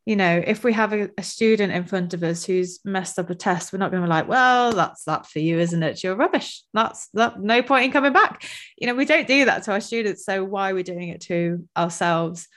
[0.05, 3.29] you know if we have a, a student in front of us who's messed up
[3.29, 6.03] a test we're not going to be like well that's that for you isn't it?
[6.03, 6.63] You're rubbish.
[6.73, 8.49] That's that no point in coming back.
[8.77, 11.21] You know we don't do that to our students so why are we doing it
[11.21, 12.47] to ourselves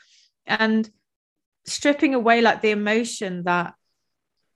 [0.47, 0.89] and
[1.67, 3.75] stripping away like the emotion that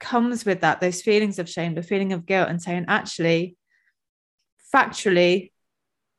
[0.00, 3.56] comes with that those feelings of shame the feeling of guilt and saying actually
[4.72, 5.50] factually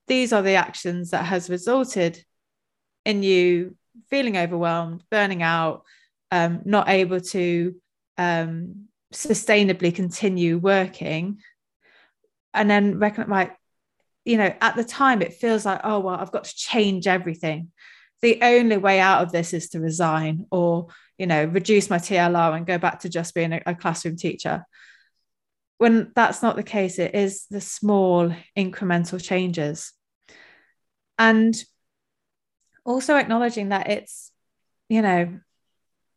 [0.07, 2.23] these are the actions that has resulted
[3.05, 3.75] in you
[4.09, 5.83] feeling overwhelmed burning out
[6.31, 7.75] um, not able to
[8.17, 11.39] um, sustainably continue working.
[12.53, 13.55] And then reckon like
[14.25, 17.71] you know at the time it feels like oh well i've got to change everything
[18.21, 22.55] the only way out of this is to resign or you know reduce my tlr
[22.55, 24.65] and go back to just being a, a classroom teacher.
[25.77, 29.93] When that's not the case it is the small incremental changes.
[31.17, 31.55] And
[32.85, 34.31] also acknowledging that it's
[34.89, 35.39] you know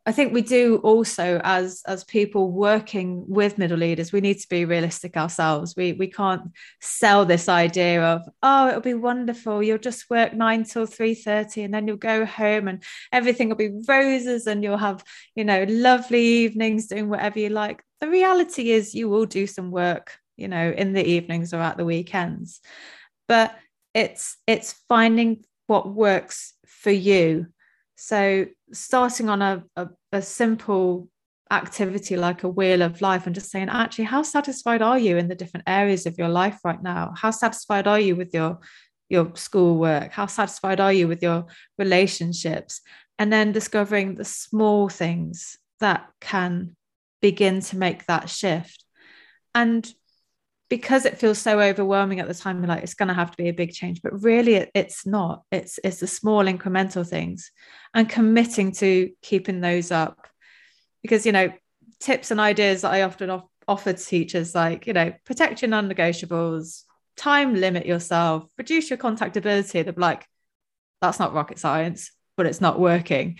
[0.04, 4.48] I think we do also as as people working with middle leaders we need to
[4.48, 5.74] be realistic ourselves.
[5.76, 9.62] We we can't sell this idea of oh it'll be wonderful.
[9.62, 13.80] You'll just work 9 till 3:30 and then you'll go home and everything will be
[13.86, 15.04] roses and you'll have
[15.36, 17.84] you know lovely evenings doing whatever you like.
[18.00, 21.76] The reality is you will do some work you know in the evenings or at
[21.76, 22.60] the weekends.
[23.28, 23.56] But
[23.94, 27.46] it's it's finding what works for you.
[27.94, 31.08] So starting on a, a, a simple
[31.50, 35.28] activity like a wheel of life and just saying, actually, how satisfied are you in
[35.28, 37.12] the different areas of your life right now?
[37.16, 38.58] How satisfied are you with your
[39.08, 40.12] your schoolwork?
[40.12, 41.46] How satisfied are you with your
[41.78, 42.80] relationships?
[43.18, 46.74] And then discovering the small things that can
[47.20, 48.84] begin to make that shift.
[49.54, 49.86] And
[50.72, 53.36] because it feels so overwhelming at the time you're like it's going to have to
[53.36, 55.42] be a big change but really it, it's not.
[55.52, 57.52] It's it's the small incremental things
[57.92, 60.26] and committing to keeping those up.
[61.02, 61.52] Because you know
[62.00, 65.68] tips and ideas that i often off- offer to teachers like you know protect your
[65.68, 66.82] non-negotiables
[67.16, 69.84] time limit yourself reduce your contactability.
[69.84, 70.26] They're like
[71.02, 73.38] that's not rocket science but it's not working.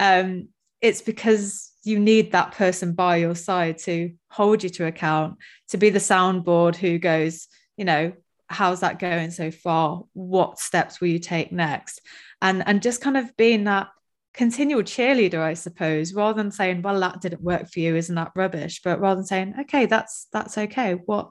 [0.00, 0.48] Um,
[0.80, 5.36] it's because you need that person by your side to hold you to account,
[5.68, 8.12] to be the soundboard who goes, you know,
[8.48, 10.04] how's that going so far?
[10.12, 12.00] What steps will you take next?
[12.40, 13.88] And and just kind of being that
[14.34, 18.32] continual cheerleader, I suppose, rather than saying, well, that didn't work for you, isn't that
[18.34, 18.80] rubbish?
[18.82, 20.94] But rather than saying, okay, that's that's okay.
[20.94, 21.30] What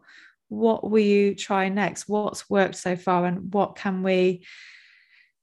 [0.50, 2.10] what will you try next?
[2.10, 4.46] What's worked so far and what can we,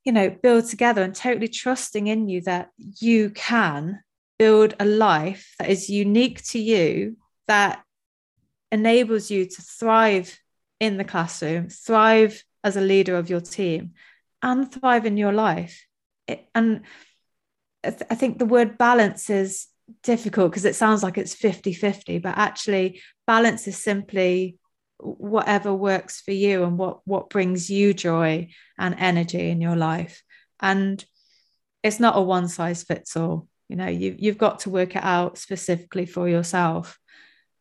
[0.05, 4.01] you know, build together and totally trusting in you that you can
[4.39, 7.17] build a life that is unique to you
[7.49, 7.83] that
[8.71, 10.39] enables you to thrive
[10.81, 13.93] in the classroom, thrive as a leader of your team,
[14.43, 15.87] and thrive in your life.
[16.27, 16.83] It, and
[17.85, 19.67] I, th- I think the word balance is
[20.03, 24.59] difficult because it sounds like it's 50 50, but actually, balance is simply
[24.99, 28.49] whatever works for you and what, what brings you joy
[28.79, 30.23] and energy in your life.
[30.61, 31.05] And
[31.83, 35.05] it's not a one size fits all you know you, you've got to work it
[35.05, 36.99] out specifically for yourself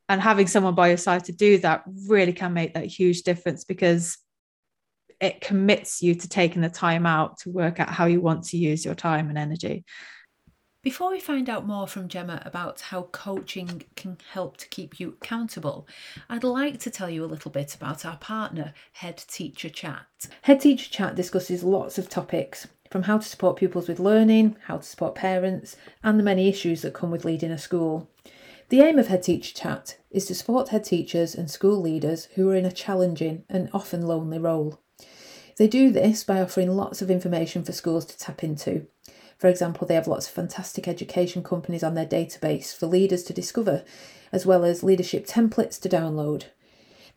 [0.10, 3.63] and having someone by your side to do that really can make that huge difference
[3.63, 4.17] because
[5.20, 8.58] it commits you to taking the time out to work out how you want to
[8.58, 9.84] use your time and energy
[10.88, 15.17] before we find out more from Gemma about how coaching can help to keep you
[15.22, 15.86] accountable,
[16.30, 20.06] I'd like to tell you a little bit about our partner, Head Teacher Chat.
[20.43, 24.78] Head Teacher Chat discusses lots of topics from how to support pupils with learning, how
[24.78, 28.10] to support parents, and the many issues that come with leading a school.
[28.69, 32.50] The aim of Head Teacher Chat is to support head teachers and school leaders who
[32.50, 34.82] are in a challenging and often lonely role.
[35.58, 38.88] They do this by offering lots of information for schools to tap into.
[39.38, 43.34] For example, they have lots of fantastic education companies on their database for leaders to
[43.34, 43.84] discover,
[44.32, 46.45] as well as leadership templates to download,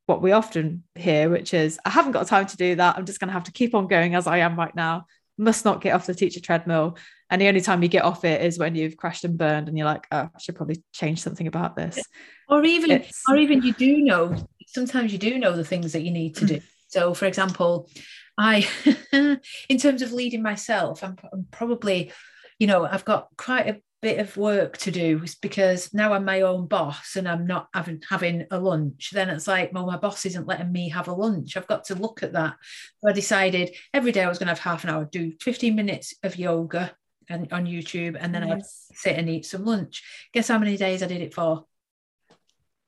[0.07, 2.97] What we often hear, which is, I haven't got time to do that.
[2.97, 5.05] I'm just going to have to keep on going as I am right now
[5.39, 6.97] must not get off the teacher treadmill.
[7.31, 9.77] And the only time you get off it is when you've crashed and burned and
[9.77, 12.01] you're like, oh, I should probably change something about this.
[12.49, 13.23] Or even it's...
[13.29, 16.47] or even you do know, sometimes you do know the things that you need to
[16.47, 16.57] do.
[16.57, 16.63] Mm.
[16.89, 17.91] So for example,
[18.39, 18.67] I
[19.69, 22.13] in terms of leading myself, I'm, I'm probably,
[22.59, 26.43] you know, I've got quite a bit of work to do because now I'm my
[26.43, 30.25] own boss and I'm not having having a lunch, then it's like, well, my boss
[30.27, 31.57] isn't letting me have a lunch.
[31.57, 32.55] I've got to look at that.
[33.01, 35.75] So I decided every day I was going to have half an hour, do 15
[35.75, 36.93] minutes of yoga
[37.29, 38.87] and on YouTube, and then nice.
[38.91, 40.03] I'd sit and eat some lunch.
[40.33, 41.65] Guess how many days I did it for?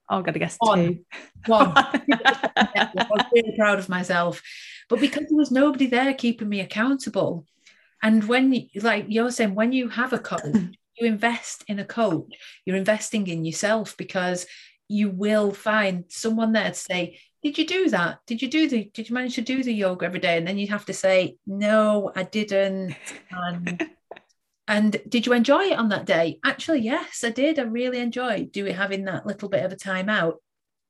[0.08, 0.86] Oh, I'm gonna guess One.
[0.86, 1.04] two.
[1.46, 1.72] One.
[1.76, 4.42] I was really proud of myself.
[4.88, 7.46] But because there was nobody there keeping me accountable.
[8.02, 10.40] And when, like you're saying, when you have a coach,
[11.00, 12.34] you invest in a coach,
[12.64, 14.46] you're investing in yourself because
[14.88, 18.18] you will find someone there to say, did you do that?
[18.26, 20.36] Did you do the did you manage to do the yoga every day?
[20.36, 22.94] And then you have to say, No, I didn't.
[23.30, 23.88] And
[24.68, 26.38] and did you enjoy it on that day?
[26.44, 27.58] Actually, yes, I did.
[27.58, 30.36] I really enjoyed doing having that little bit of a time out.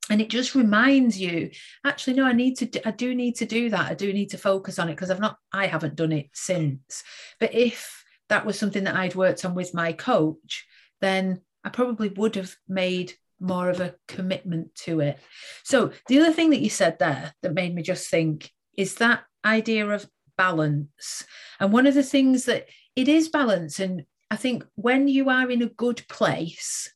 [0.09, 1.51] And it just reminds you,
[1.85, 3.89] actually, no, I need to, I do need to do that.
[3.89, 7.03] I do need to focus on it because I've not, I haven't done it since.
[7.39, 8.00] But if
[8.31, 10.65] that was something that I'd worked on with my coach,
[11.01, 15.19] then I probably would have made more of a commitment to it.
[15.63, 19.23] So, the other thing that you said there that made me just think is that
[19.43, 21.25] idea of balance.
[21.59, 23.81] And one of the things that it is balance.
[23.81, 26.89] And I think when you are in a good place,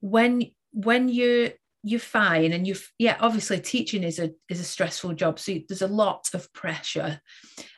[0.00, 1.50] when when you're
[1.84, 5.82] you're fine and you've yeah obviously teaching is a is a stressful job so there's
[5.82, 7.20] a lot of pressure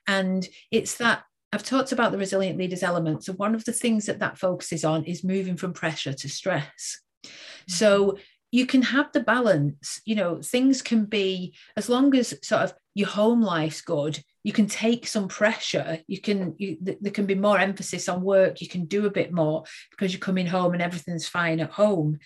[0.06, 4.06] and it's that I've talked about the resilient leaders elements, and one of the things
[4.06, 7.00] that that focuses on is moving from pressure to stress.
[7.24, 7.72] Mm-hmm.
[7.72, 8.18] So
[8.50, 12.74] you can have the balance, you know, things can be as long as sort of
[12.94, 15.98] your home life's good, you can take some pressure.
[16.06, 18.60] You can, you, there can be more emphasis on work.
[18.60, 22.18] You can do a bit more because you're coming home and everything's fine at home.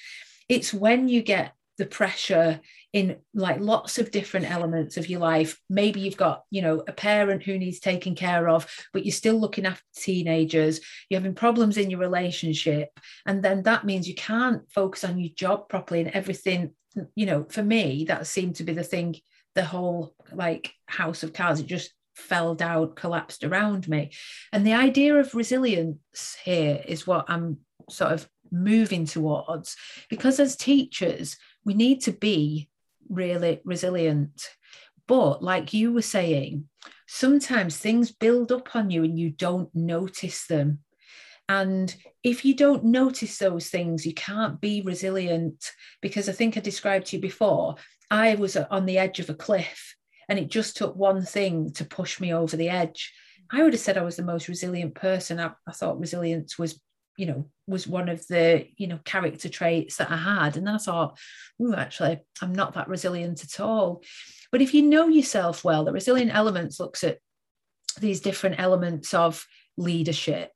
[0.49, 2.61] It's when you get the pressure
[2.93, 5.59] in like lots of different elements of your life.
[5.71, 9.41] Maybe you've got you know a parent who needs taken care of but you're still
[9.41, 10.81] looking after teenagers.
[11.09, 12.91] You're having problems in your relationship.
[13.27, 16.73] And then that means you can't focus on your job properly and everything.
[17.15, 19.17] You know for me that seemed to be the thing
[19.55, 21.61] the whole like house of cards.
[21.61, 24.11] It just fell down collapsed around me.
[24.53, 29.77] And the idea of resilience here is what i'm sort of moving towards.
[30.09, 31.37] Because as teachers
[31.71, 32.69] we need to be
[33.09, 34.51] really resilient.
[35.07, 36.69] But like you were saying,
[37.07, 40.81] sometimes things build up on you and you don't notice them.
[41.49, 45.71] And if you don't notice those things, you can't be resilient.
[46.03, 47.77] Because I think I described to you before,
[48.11, 49.95] I was on the edge of a cliff
[50.29, 53.15] and it just took one thing to push me over the edge.
[53.53, 55.39] I would have said I was the most resilient person.
[55.39, 56.81] I, I thought resilience was
[57.21, 60.57] you know was one of the you know character traits that I had.
[60.57, 61.19] And then I thought
[61.61, 64.03] oh actually I'm not that resilient at all.
[64.51, 67.19] But if you know yourself well the resilient elements looks at
[68.01, 70.53] these different elements of leadership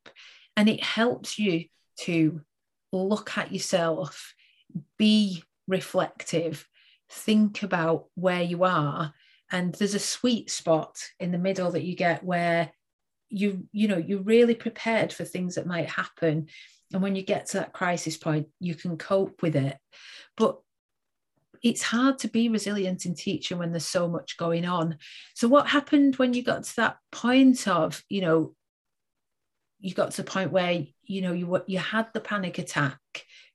[0.56, 1.66] and it helps you
[2.00, 2.40] to
[2.92, 4.34] look at yourself
[4.96, 6.66] be reflective
[7.10, 9.12] think about where you are.
[9.50, 12.72] And there's a sweet spot in the middle that you get where
[13.28, 16.48] you you know you're really prepared for things that might happen.
[16.92, 19.76] And when you get to that crisis point you can cope with it.
[20.36, 20.60] But
[21.62, 24.98] it's hard to be resilient in teaching when there's so much going on.
[25.34, 28.54] So what happened when you got to that point of you know
[29.80, 32.98] you got to the point where you know you you had the panic attack?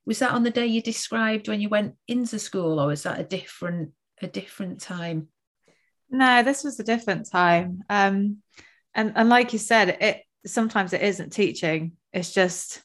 [0.06, 3.20] Was that on the day you described when you went into school or was that
[3.20, 5.28] a different a different time?
[6.10, 7.82] No this was a different time.
[7.88, 8.38] Um
[8.94, 11.92] and and like you said it sometimes it isn't teaching.
[12.12, 12.82] It's just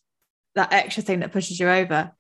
[0.56, 2.12] that extra thing that pushes you over.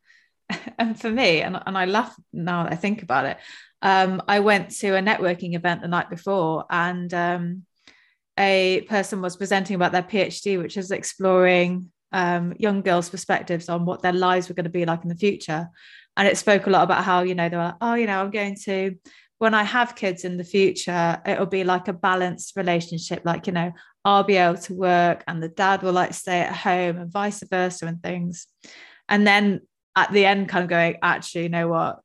[0.77, 3.37] And for me and, and i laugh now that i think about it
[3.81, 7.63] um, i went to a networking event the night before and um,
[8.37, 13.85] a person was presenting about their phd which is exploring um, young girls perspectives on
[13.85, 15.69] what their lives were going to be like in the future.
[16.15, 18.21] And it spoke a lot about how you know they were like, oh you know
[18.21, 18.95] i'm going to
[19.37, 23.23] when I have kids in the future, it'll be like a balanced relationship.
[23.25, 23.71] Like, you know,
[24.05, 27.43] I'll be able to work and the dad will like stay at home and vice
[27.49, 28.47] versa and things.
[29.09, 29.61] And then
[29.95, 31.99] at the end, kind of going, actually, you know what?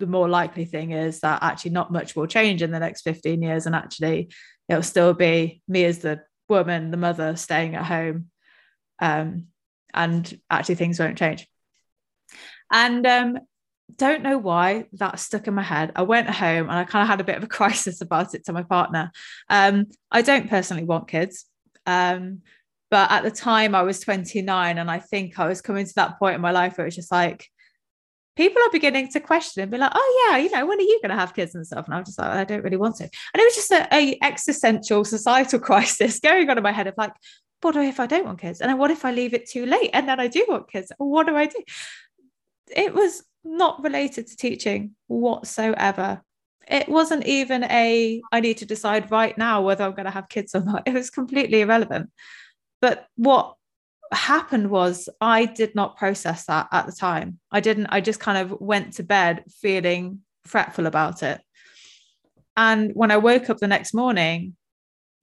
[0.00, 3.40] The more likely thing is that actually not much will change in the next 15
[3.40, 3.66] years.
[3.66, 4.30] And actually,
[4.68, 8.26] it'll still be me as the woman, the mother staying at home.
[9.00, 9.46] Um,
[9.92, 11.46] and actually, things won't change.
[12.72, 13.38] And um,
[13.96, 15.92] don't know why that stuck in my head.
[15.94, 18.46] I went home and I kind of had a bit of a crisis about it
[18.46, 19.10] to my partner.
[19.48, 21.46] Um, I don't personally want kids.
[21.86, 22.40] Um,
[22.90, 26.18] but at the time I was 29 and I think I was coming to that
[26.18, 27.48] point in my life where it was just like
[28.36, 31.00] people are beginning to question and be like, oh yeah, you know, when are you
[31.02, 31.86] going to have kids and stuff?
[31.86, 33.04] And I was just like, I don't really want to.
[33.04, 36.94] And it was just a, a existential societal crisis going on in my head of
[36.96, 37.12] like,
[37.62, 38.60] what if I don't want kids?
[38.60, 40.92] And then what if I leave it too late and then I do want kids?
[40.98, 41.62] What do I do?
[42.76, 46.22] It was not related to teaching whatsoever.
[46.66, 50.28] It wasn't even a, I need to decide right now whether I'm going to have
[50.28, 50.82] kids or not.
[50.86, 52.10] It was completely irrelevant.
[52.80, 53.56] But what
[54.12, 57.38] happened was I did not process that at the time.
[57.50, 61.40] I didn't, I just kind of went to bed feeling fretful about it.
[62.56, 64.56] And when I woke up the next morning,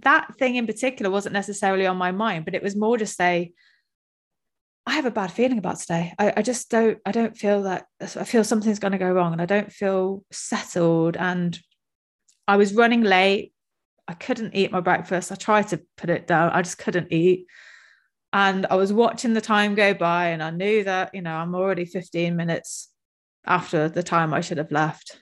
[0.01, 3.51] that thing in particular wasn't necessarily on my mind, but it was more just a,
[4.85, 6.13] I have a bad feeling about today.
[6.17, 9.31] I, I just don't, I don't feel that I feel something's going to go wrong
[9.31, 11.15] and I don't feel settled.
[11.17, 11.57] And
[12.47, 13.53] I was running late.
[14.07, 15.31] I couldn't eat my breakfast.
[15.31, 16.51] I tried to put it down.
[16.51, 17.45] I just couldn't eat.
[18.33, 21.53] And I was watching the time go by and I knew that, you know, I'm
[21.53, 22.89] already 15 minutes
[23.45, 25.21] after the time I should have left.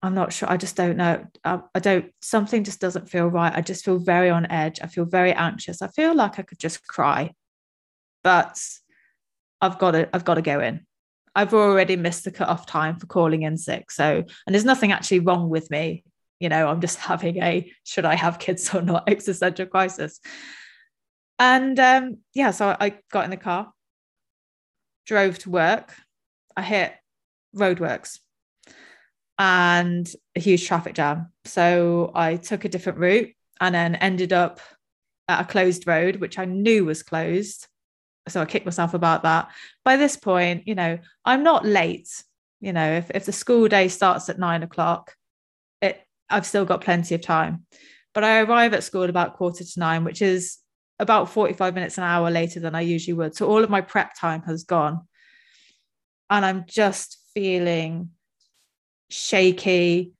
[0.00, 0.50] I'm not sure.
[0.50, 1.26] I just don't know.
[1.44, 3.54] I, I, don't, something just doesn't feel right.
[3.54, 4.78] I just feel very on edge.
[4.82, 5.82] I feel very anxious.
[5.82, 7.32] I feel like I could just cry
[8.24, 8.60] but
[9.60, 10.84] I've got to I've got to go in.
[11.36, 13.90] I've already missed the cut-off time for calling in sick.
[13.90, 16.04] So, and there's nothing actually wrong with me.
[16.40, 20.18] You know, I'm just having a should I have kids or not existential crisis.
[21.38, 23.72] And um, yeah, so I got in the car,
[25.06, 25.94] drove to work.
[26.56, 26.94] I hit
[27.54, 28.20] roadworks
[29.38, 31.32] and a huge traffic jam.
[31.44, 34.60] So I took a different route and then ended up
[35.28, 37.66] at a closed road, which I knew was closed
[38.28, 39.50] so I kicked myself about that.
[39.84, 42.08] By this point, you know, I'm not late.
[42.60, 45.14] You know, if, if the school day starts at nine o'clock,
[45.82, 46.00] it
[46.30, 47.66] I've still got plenty of time.
[48.14, 50.58] But I arrive at school about quarter to nine, which is
[50.98, 53.36] about 45 minutes an hour later than I usually would.
[53.36, 55.06] So all of my prep time has gone.
[56.30, 58.10] And I'm just feeling
[59.10, 60.12] shaky,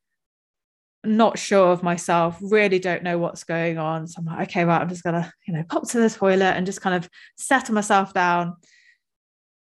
[1.07, 4.07] not sure of myself, really don't know what's going on.
[4.07, 6.67] So I'm like, okay, right, I'm just gonna, you know, pop to the toilet and
[6.67, 8.57] just kind of settle myself down.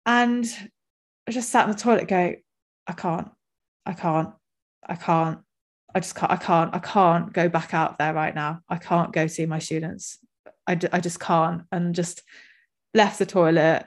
[0.06, 0.46] And
[1.26, 2.34] I just sat in the toilet, go,
[2.86, 3.30] I can't,
[3.84, 4.30] I can't,
[4.86, 5.40] I can't,
[5.94, 8.60] I just can't, I can't, I can't go back out there right now.
[8.68, 10.18] I can't go see my students.
[10.66, 11.62] I, d- I just can't.
[11.72, 12.22] And just
[12.94, 13.86] left the toilet,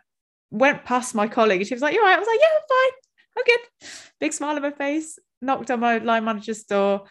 [0.52, 1.62] went past my colleague.
[1.62, 2.16] and She was like, You're right.
[2.16, 2.98] I was like, Yeah, I'm fine.
[3.38, 3.90] I'm good.
[4.20, 7.06] Big smile on my face, knocked on my line manager's door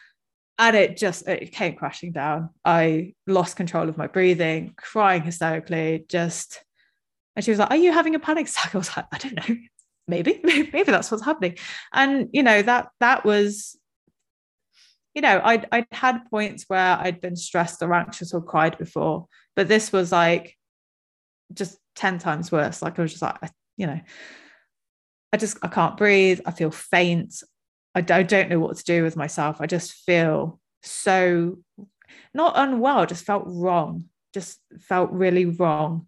[0.60, 2.50] and it just it came crashing down.
[2.64, 6.62] I lost control of my breathing crying hysterically just
[7.34, 8.74] and she was like are you having a panic attack?
[8.74, 9.56] I was like i don't know.
[10.06, 11.56] Maybe maybe that's what's happening.
[11.92, 13.76] And you know that that was
[15.14, 19.26] you know I'd, I'd had points where i'd been stressed or anxious or cried before
[19.56, 20.56] but this was like
[21.52, 22.82] just 10 times worse.
[22.82, 23.38] Like i was just like
[23.78, 24.00] you know
[25.32, 26.40] i just i can't breathe.
[26.44, 27.42] I feel faint
[27.94, 29.60] I don't know what to do with myself.
[29.60, 31.58] I just feel so
[32.32, 36.06] not unwell, just felt wrong, just felt really wrong.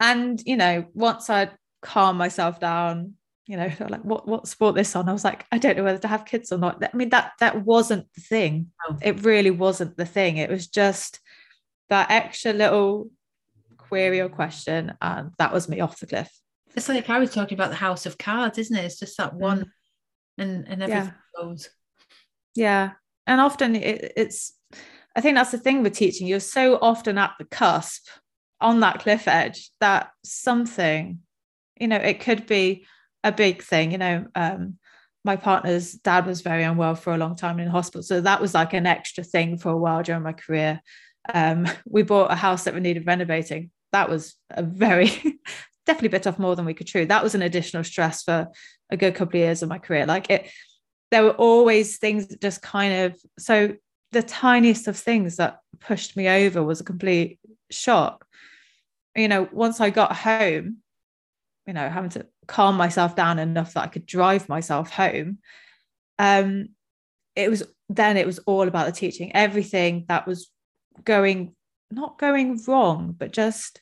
[0.00, 3.14] And, you know, once I'd calm myself down,
[3.46, 5.08] you know, like what what's brought this on?
[5.08, 6.82] I was like, I don't know whether to have kids or not.
[6.82, 8.68] I mean, that that wasn't the thing.
[8.88, 8.96] Oh.
[9.02, 10.36] It really wasn't the thing.
[10.36, 11.20] It was just
[11.88, 13.10] that extra little
[13.76, 16.30] query or question, and that was me off the cliff.
[16.74, 18.84] It's like I was talking about the house of cards, isn't it?
[18.84, 19.70] It's just that one mm
[20.38, 21.42] and and everything yeah.
[21.42, 21.70] goes.
[22.54, 22.90] Yeah.
[23.26, 24.52] And often it, it's
[25.14, 26.26] i think that's the thing with teaching.
[26.26, 28.08] You're so often at the cusp
[28.60, 31.18] on that cliff edge that something
[31.78, 32.86] you know it could be
[33.24, 33.92] a big thing.
[33.92, 34.78] You know um,
[35.24, 38.54] my partner's dad was very unwell for a long time in hospital so that was
[38.54, 40.80] like an extra thing for a while during my career.
[41.32, 43.70] Um, we bought a house that we needed renovating.
[43.92, 45.10] That was a very
[45.86, 48.48] definitely bit off more than we could chew that was an additional stress for
[48.92, 50.06] a good couple of years of my career.
[50.06, 50.50] Like it,
[51.10, 53.74] there were always things that just kind of so
[54.12, 58.26] the tiniest of things that pushed me over was a complete shock.
[59.16, 60.78] You know, once I got home,
[61.66, 65.38] you know, having to calm myself down enough that I could drive myself home.
[66.18, 66.68] Um,
[67.34, 69.34] it was then it was all about the teaching.
[69.34, 70.50] Everything that was
[71.04, 71.54] going
[71.90, 73.80] not going wrong, but just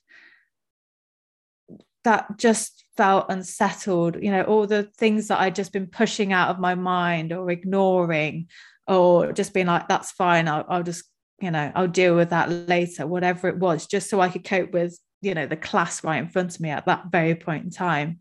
[2.04, 4.22] that just felt unsettled.
[4.22, 7.50] You know, all the things that I'd just been pushing out of my mind or
[7.50, 8.48] ignoring,
[8.86, 10.48] or just being like, that's fine.
[10.48, 11.04] I'll, I'll just,
[11.40, 14.72] you know, I'll deal with that later, whatever it was, just so I could cope
[14.72, 17.70] with, you know, the class right in front of me at that very point in
[17.70, 18.18] time.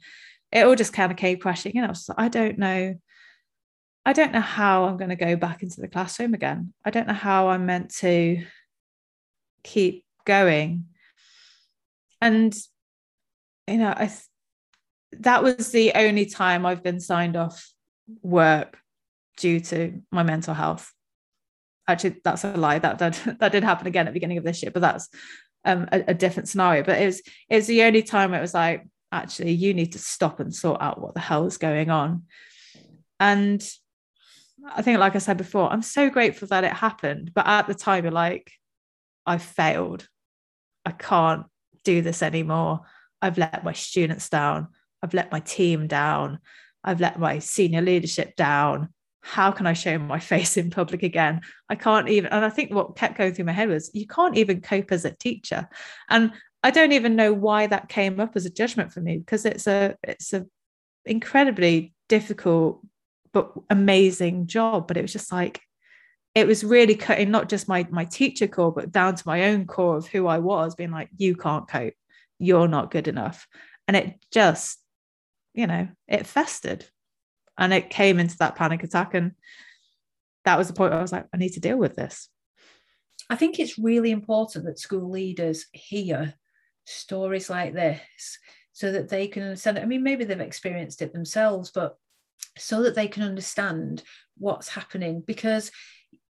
[0.52, 1.84] It all just kind of came crashing in.
[1.84, 2.96] I was like, I don't know.
[4.06, 6.74] I don't know how I'm going to go back into the classroom again.
[6.86, 8.44] I don't know how I'm meant to
[9.64, 10.86] keep going.
[12.22, 12.56] And,
[13.70, 14.12] you know, I
[15.14, 17.68] that was the only time I've been signed off
[18.22, 18.78] work
[19.38, 20.94] due to my mental health.
[21.88, 22.80] Actually, that's a lie.
[22.80, 25.10] That that, that did happen again at the beginning of this year, but that's
[25.66, 26.84] um, a, a different scenario.
[26.84, 30.00] But it was it was the only time it was like, actually, you need to
[30.00, 32.24] stop and sort out what the hell is going on.
[33.20, 33.68] And
[34.66, 37.32] I think, like I said before, I'm so grateful that it happened.
[37.34, 38.52] But at the time, you're like,
[39.26, 40.08] I've failed.
[40.86, 41.46] I can't
[41.84, 42.82] do this anymore.
[43.22, 44.68] I've let my students down.
[45.02, 46.40] I've let my team down.
[46.84, 48.90] I've let my senior leadership down.
[49.22, 51.42] How can I show my face in public again?
[51.70, 52.32] I can't even.
[52.32, 55.06] And I think what kept going through my head was, you can't even cope as
[55.06, 55.68] a teacher.
[56.10, 56.32] And
[56.64, 59.66] I don't even know why that came up as a judgment for me because it's
[59.68, 60.46] a it's a
[61.06, 62.82] incredibly difficult
[63.32, 64.88] but amazing job.
[64.88, 65.62] But it was just like
[66.36, 69.66] it was really cutting not just my my teacher core, but down to my own
[69.68, 71.94] core of who I was, being like, you can't cope,
[72.40, 73.48] you're not good enough.
[73.88, 74.80] And it just,
[75.54, 76.86] you know, it festered
[77.58, 79.14] and it came into that panic attack.
[79.14, 79.34] And
[80.46, 82.30] that was the point where I was like, I need to deal with this.
[83.30, 86.34] I think it's really important that school leaders hear
[86.86, 88.40] stories like this
[88.72, 89.78] so that they can understand.
[89.78, 91.98] I mean, maybe they've experienced it themselves, but
[92.58, 94.04] so that they can understand
[94.38, 95.72] what's happening because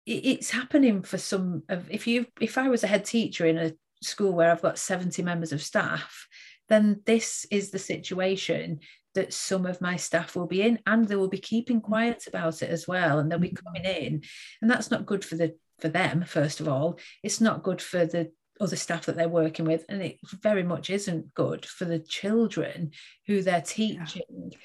[0.07, 3.73] it's happening for some of if you if I was a head teacher in a
[4.05, 6.27] school where I've got 70 members of staff,
[6.69, 8.81] then this is the situation
[9.15, 12.63] that some of my staff will be in and they will be keeping quiet about
[12.63, 13.65] it as well and they'll be mm-hmm.
[13.65, 14.23] coming in.
[14.61, 16.99] And that's not good for the for them first of all.
[17.23, 18.31] It's not good for the
[18.61, 22.93] other staff that they're working with and it very much isn't good for the children
[23.27, 24.23] who they're teaching.
[24.51, 24.59] Yeah.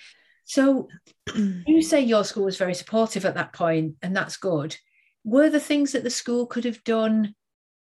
[0.46, 0.88] so
[1.36, 4.76] you say your school was very supportive at that point and that's good.
[5.24, 7.36] Were the things that the school could have done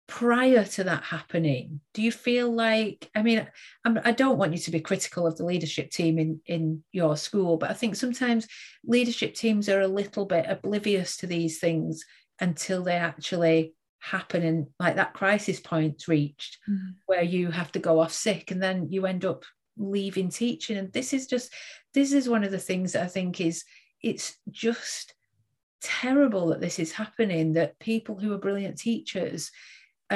[0.09, 3.47] prior to that happening do you feel like i mean
[3.85, 6.83] I'm, i do not want you to be critical of the leadership team in in
[6.93, 8.47] your school but i think sometimes
[8.85, 12.05] leadership teams are a little bit oblivious to these things
[12.41, 16.91] until they actually happen and like that crisis point reached mm-hmm.
[17.07, 19.45] where you have to go off sick and then you end up
[19.77, 21.55] leaving teaching and this is just
[21.95, 23.65] this is one of the things that i think is
[24.03, 25.15] it's just
[25.81, 29.51] terrible that this is happening that people who are brilliant teachers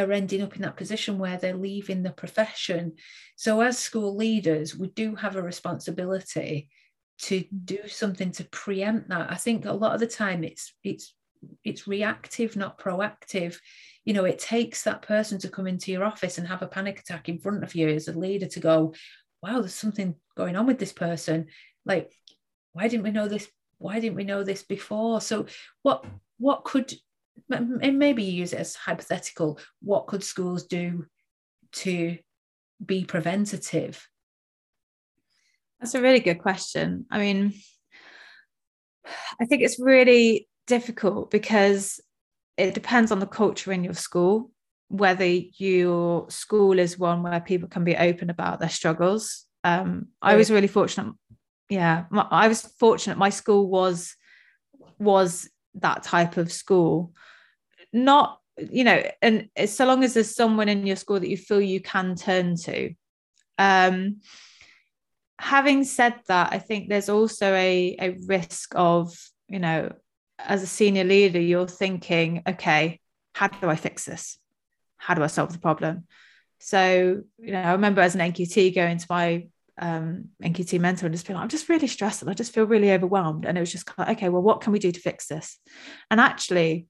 [0.02, 2.94] are ending up in that position where they're leaving the profession.
[3.36, 6.68] So as school leaders we do have a responsibility
[7.18, 9.30] to do something to preempt that.
[9.30, 11.14] I think a lot of the time it's it's
[11.64, 13.56] it's reactive not proactive.
[14.04, 17.00] You know it takes that person to come into your office and have a panic
[17.00, 18.94] attack in front of you as a leader to go
[19.42, 21.46] wow there's something going on with this person.
[21.84, 22.12] Like
[22.72, 25.20] why didn't we know this why didn't we know this before?
[25.20, 25.46] So
[25.82, 26.04] what
[26.38, 26.92] what could
[27.50, 31.06] and maybe use it as hypothetical what could schools do
[31.72, 32.18] to
[32.84, 34.08] be preventative?
[35.80, 37.06] That's a really good question.
[37.10, 37.52] I mean
[39.40, 42.00] i think it's really difficult because
[42.56, 44.50] it depends on the culture in your school
[44.88, 49.44] whether your school is one where people can be open about their struggles.
[49.64, 51.14] Um, i was really fortunate
[51.68, 54.14] yeah i was fortunate my school was
[55.00, 55.48] was
[55.80, 57.12] that type of school.
[57.92, 61.60] Not you know and so long as there's someone in your school that you feel
[61.60, 62.94] you can turn to.
[63.58, 64.20] Um
[65.38, 69.14] having said that i think there's also a a risk of
[69.48, 69.92] you know
[70.38, 72.98] as a senior leader you're thinking okay
[73.34, 74.38] how do i fix this?
[74.96, 76.06] How do i solve the problem?
[76.58, 79.46] So you know i remember as an nqt going to my
[79.78, 82.64] um, NQT mentor and just being like, I'm just really stressed and I just feel
[82.64, 83.44] really overwhelmed.
[83.44, 85.58] And it was just kind of, okay, well, what can we do to fix this?
[86.10, 86.86] And actually,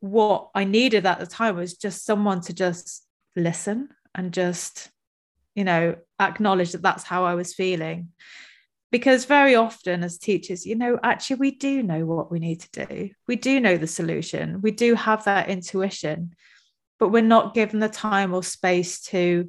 [0.00, 3.06] what I needed at the time was just someone to just
[3.36, 4.90] listen and just,
[5.54, 8.08] you know, acknowledge that that's how I was feeling.
[8.90, 12.86] Because very often, as teachers, you know, actually, we do know what we need to
[12.86, 13.10] do.
[13.28, 14.60] We do know the solution.
[14.62, 16.34] We do have that intuition,
[16.98, 19.48] but we're not given the time or space to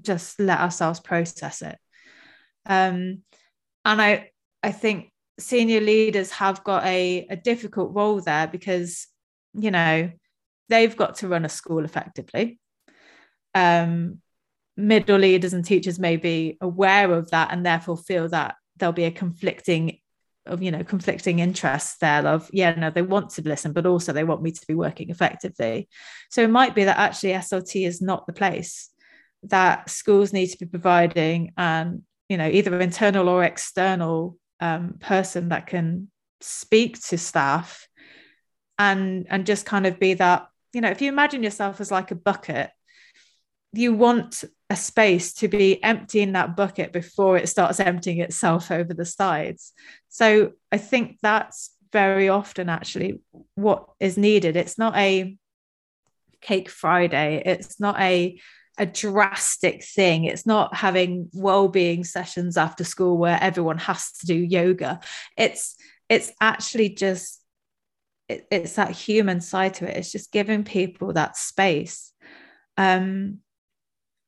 [0.00, 1.78] just let ourselves process it.
[2.66, 3.22] Um,
[3.84, 4.30] and I
[4.62, 9.06] I think senior leaders have got a, a difficult role there because
[9.54, 10.10] you know
[10.68, 12.58] they've got to run a school effectively.
[13.54, 14.20] Um,
[14.76, 19.04] middle leaders and teachers may be aware of that and therefore feel that there'll be
[19.04, 19.98] a conflicting
[20.44, 24.12] of you know conflicting interests there of yeah no they want to listen but also
[24.12, 25.88] they want me to be working effectively
[26.30, 28.90] so it might be that actually slt is not the place
[29.50, 35.50] that schools need to be providing and you know either internal or external um, person
[35.50, 37.86] that can speak to staff
[38.78, 42.10] and and just kind of be that you know if you imagine yourself as like
[42.10, 42.70] a bucket
[43.72, 48.94] you want a space to be emptying that bucket before it starts emptying itself over
[48.94, 49.72] the sides.
[50.08, 53.20] So i think that's very often actually
[53.54, 54.56] what is needed.
[54.56, 55.36] It's not a
[56.40, 57.42] cake friday.
[57.44, 58.38] It's not a
[58.78, 60.24] a drastic thing.
[60.24, 65.00] It's not having well-being sessions after school where everyone has to do yoga.
[65.36, 65.76] It's
[66.08, 67.42] it's actually just
[68.28, 69.96] it, it's that human side to it.
[69.96, 72.12] It's just giving people that space.
[72.76, 73.38] Um,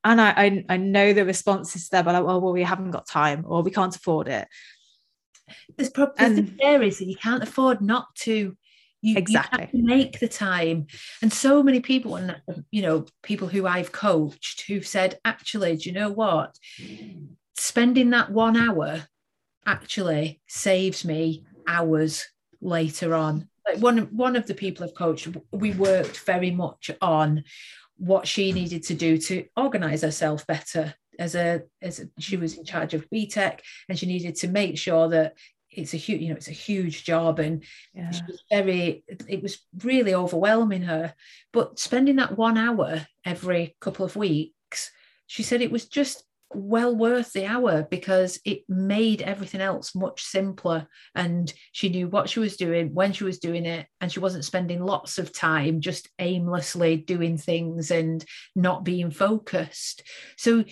[0.05, 3.07] and I, I, I know the responses there, but like, well, well, we haven't got
[3.07, 4.47] time or we can't afford it.
[5.77, 8.57] There's probably and, there is that you can't afford not to
[9.01, 10.87] you, exactly you make the time.
[11.23, 12.41] And so many people, and
[12.71, 16.57] you know, people who I've coached who've said, actually, do you know what?
[17.57, 19.07] Spending that one hour
[19.67, 22.27] actually saves me hours
[22.61, 23.49] later on.
[23.67, 27.45] Like one, one of the people I've coached, we worked very much on
[27.97, 32.57] what she needed to do to organize herself better as a as a, she was
[32.57, 35.35] in charge of BTEC and she needed to make sure that
[35.71, 37.65] it's a huge you know it's a huge job and
[37.95, 38.11] yeah.
[38.11, 41.15] she was very it was really overwhelming her
[41.53, 44.91] but spending that one hour every couple of weeks
[45.27, 50.23] she said it was just well worth the hour because it made everything else much
[50.23, 54.21] simpler and she knew what she was doing when she was doing it and she
[54.21, 58.25] wasn't spending lots of time just aimlessly doing things and
[58.57, 60.03] not being focused
[60.39, 60.65] so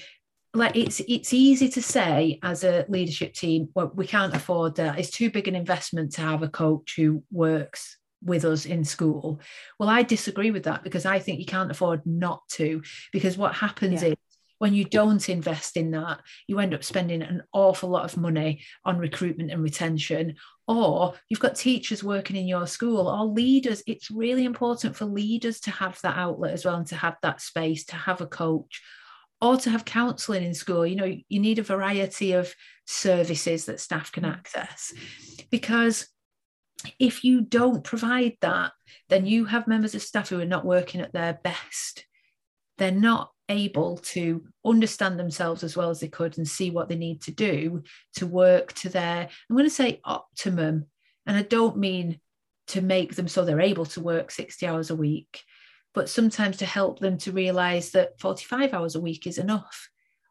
[0.56, 4.98] like it's it's easy to say as a leadership team well we can't afford that.
[4.98, 9.40] It's too big an investment to have a coach who works with us in school.
[9.78, 12.82] Well i disagree with that because i think you can't afford not to
[13.12, 14.10] because what happens yeah.
[14.10, 14.16] is
[14.58, 18.62] when you don't invest in that you end up spending an awful lot of money
[18.86, 20.34] on recruitment and retention
[20.68, 23.84] or you've got teachers working in your school or leaders.
[23.86, 27.40] It's really important for leaders to have that outlet as well and to have that
[27.40, 28.82] space to have a coach
[29.40, 30.86] or to have counselling in school.
[30.86, 32.54] You know, you need a variety of
[32.86, 34.92] services that staff can access
[35.50, 36.08] because
[36.98, 38.72] if you don't provide that,
[39.08, 42.06] then you have members of staff who are not working at their best.
[42.78, 46.96] They're not able to understand themselves as well as they could and see what they
[46.96, 47.82] need to do
[48.16, 50.86] to work to their, I'm going to say optimum.
[51.26, 52.20] And I don't mean
[52.68, 55.42] to make them so they're able to work 60 hours a week
[55.96, 59.88] but sometimes to help them to realize that 45 hours a week is enough.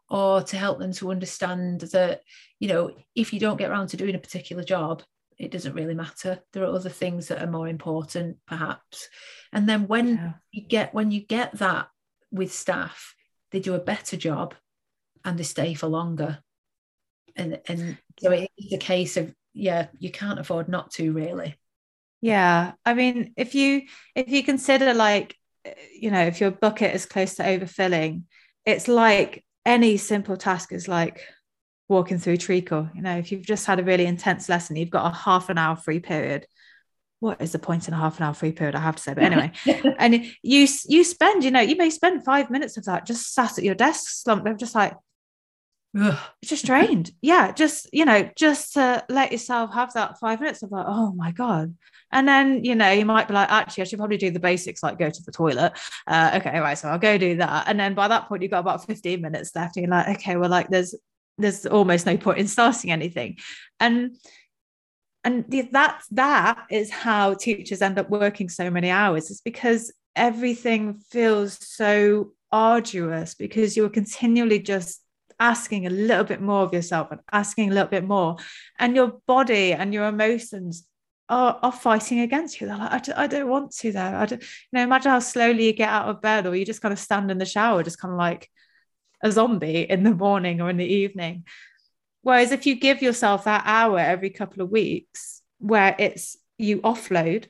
[0.08, 2.22] Or to help them to understand that
[2.60, 5.02] you know if you don't get around to doing a particular job
[5.40, 6.40] it doesn't really matter.
[6.54, 9.10] There are other things that are more important perhaps.
[9.52, 10.34] And then when yeah.
[10.52, 11.88] you get when you get that
[12.32, 13.16] with staff
[13.52, 14.54] they do a better job
[15.26, 16.38] and they stay for longer.
[17.36, 21.56] And and so it's a case of yeah you can't afford not to really.
[22.22, 22.74] Yeah.
[22.86, 23.82] I mean if you
[24.14, 25.36] if you consider like
[26.00, 28.24] you know, if your bucket is close to overfilling,
[28.66, 31.22] it's like any simple task is like
[31.88, 32.90] walking through treacle.
[32.94, 35.58] You know, if you've just had a really intense lesson, you've got a half an
[35.58, 36.48] hour free period.
[37.20, 38.76] What is the point in a half an hour free period?
[38.76, 39.52] I have to say, but anyway,
[39.98, 43.58] and you you spend, you know, you may spend five minutes of that just sat
[43.58, 44.48] at your desk slumped.
[44.48, 44.94] I'm just like,
[45.98, 46.18] Ugh.
[46.44, 47.12] just drained.
[47.22, 51.14] Yeah, just you know, just to let yourself have that five minutes of like, oh
[51.14, 51.76] my god,
[52.12, 54.84] and then, you know, you might be like, actually, I should probably do the basics,
[54.84, 55.74] like go to the toilet.
[56.08, 56.78] Uh, okay, right.
[56.78, 57.68] So I'll go do that.
[57.68, 59.76] And then by that point, you've got about 15 minutes left.
[59.76, 60.96] And you're like, okay, well, like there's
[61.38, 63.38] there's almost no point in starting anything.
[63.80, 64.16] And
[65.24, 69.30] and that that is how teachers end up working so many hours.
[69.32, 75.02] It's because everything feels so arduous because you're continually just
[75.40, 78.38] asking a little bit more of yourself and asking a little bit more
[78.80, 80.88] and your body and your emotions
[81.30, 82.68] are, are fighting against you.
[82.68, 84.02] They're like, I, do, I don't want to though.
[84.02, 86.82] I don't, you know, imagine how slowly you get out of bed or you just
[86.82, 88.50] kind of stand in the shower, just kind of like
[89.24, 91.46] a zombie in the morning or in the evening.
[92.22, 97.46] Whereas if you give yourself that hour every couple of weeks where it's you offload,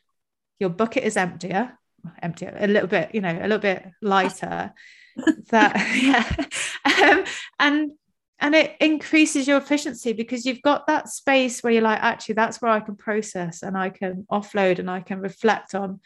[0.60, 1.78] your bucket is emptier,
[2.22, 4.74] emptier, a little bit, you know, a little bit lighter.
[5.50, 5.76] that
[6.86, 7.12] yeah.
[7.12, 7.24] Um,
[7.60, 7.92] and
[8.40, 12.62] and it increases your efficiency because you've got that space where you're like actually that's
[12.62, 16.00] where i can process and i can offload and i can reflect on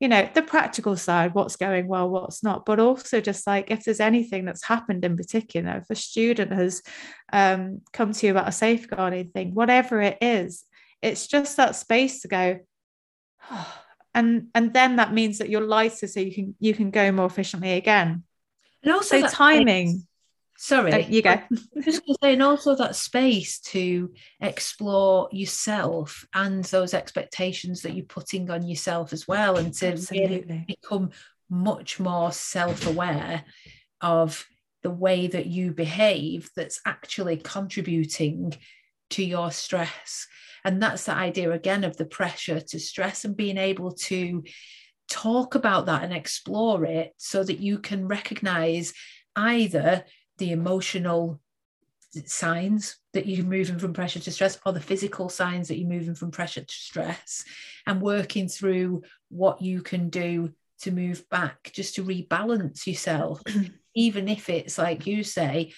[0.00, 2.66] you know the practical side what's going well what's not.
[2.66, 6.82] But also just like if there's anything that's happened in particular if a student has
[7.32, 10.64] um, come to you about a safeguarding thing whatever it is
[11.00, 12.60] it's just that space to go
[13.50, 13.74] oh,
[14.14, 17.26] and and then that means that you're lighter so you can you can go more
[17.26, 18.24] efficiently again.
[18.82, 19.88] And also so timing.
[19.88, 20.06] space,
[20.56, 20.92] sorry.
[20.92, 21.30] Uh, you go.
[21.30, 21.46] I
[21.82, 28.04] just to say and also that space to explore yourself and those expectations that you're
[28.04, 31.10] putting on yourself as well and to really become
[31.50, 33.44] much more self-aware
[34.00, 34.46] of
[34.82, 38.54] the way that you behave that's actually contributing
[39.10, 40.26] to your stress.
[40.64, 44.44] And that's the idea again of the pressure to stress and being able to
[45.08, 48.92] talk about that and explore it so that you can recognize
[49.36, 50.04] either
[50.38, 51.40] the emotional
[52.26, 56.14] signs that you're moving from pressure to stress or the physical signs that you're moving
[56.14, 57.44] from pressure to stress
[57.86, 63.42] and working through what you can do to move back just to rebalance yourself
[63.94, 65.72] even if it's like you say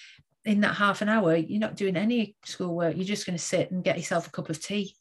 [0.47, 2.95] in that half an hour, you're not doing any schoolwork.
[2.95, 4.95] You're just going to sit and get yourself a cup of tea.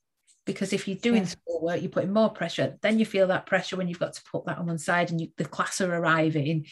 [0.45, 1.29] Because if you're doing yeah.
[1.29, 2.77] schoolwork, you're putting more pressure.
[2.83, 5.21] Then you feel that pressure when you've got to put that on one side and
[5.21, 6.67] you, the class are arriving.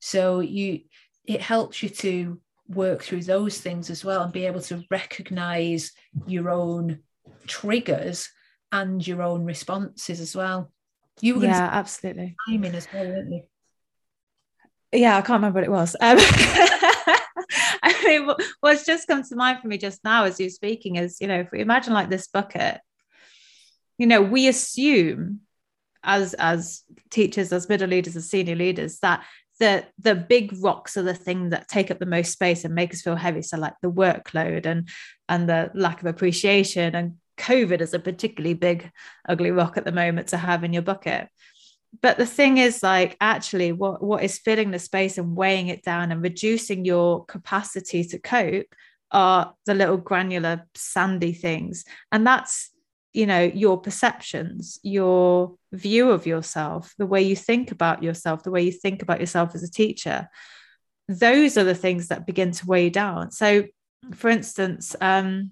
[0.00, 0.80] So you,
[1.28, 5.92] it helps you to work through those things as well and be able to recognize
[6.26, 7.00] your own
[7.46, 8.30] triggers
[8.72, 10.72] and your own responses as well.
[11.20, 13.42] You were yeah, absolutely timing as well, weren't you?
[14.92, 15.94] Yeah, I can't remember what it was.
[16.00, 16.16] Um,
[17.82, 21.18] I mean, what's just come to mind for me just now as you're speaking is,
[21.20, 22.80] you know, if we imagine like this bucket,
[23.98, 25.40] you know, we assume
[26.02, 29.24] as as teachers, as middle leaders, as senior leaders, that
[29.58, 32.92] the the big rocks are the things that take up the most space and make
[32.92, 33.42] us feel heavy.
[33.42, 34.88] So like the workload and
[35.28, 36.94] and the lack of appreciation.
[36.94, 38.90] And COVID is a particularly big
[39.28, 41.28] ugly rock at the moment to have in your bucket.
[42.02, 45.82] But the thing is like actually what what is filling the space and weighing it
[45.82, 48.74] down and reducing your capacity to cope
[49.10, 51.84] are the little granular sandy things.
[52.12, 52.70] And that's
[53.12, 58.50] you know your perceptions your view of yourself the way you think about yourself the
[58.50, 60.28] way you think about yourself as a teacher
[61.08, 63.64] those are the things that begin to weigh down so
[64.14, 65.50] for instance um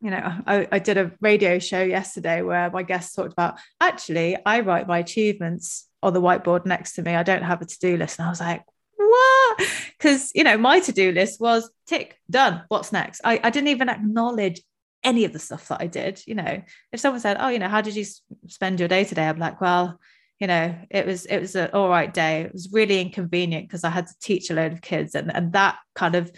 [0.00, 4.36] you know, I, I, did a radio show yesterday where my guest talked about actually,
[4.46, 7.14] I write my achievements on the whiteboard next to me.
[7.14, 8.18] I don't have a to do list.
[8.18, 8.62] And I was like,
[8.96, 9.60] what?
[9.98, 12.62] Because, you know, my to do list was tick, done.
[12.68, 13.20] What's next?
[13.24, 14.62] I, I didn't even acknowledge
[15.04, 16.22] any of the stuff that I did.
[16.26, 18.04] You know, if someone said, oh, you know, how did you
[18.46, 19.28] spend your day today?
[19.28, 19.98] I'm like, well,
[20.38, 22.42] you know, it was it was an all right day.
[22.42, 25.52] It was really inconvenient because I had to teach a load of kids, and and
[25.52, 26.30] that kind of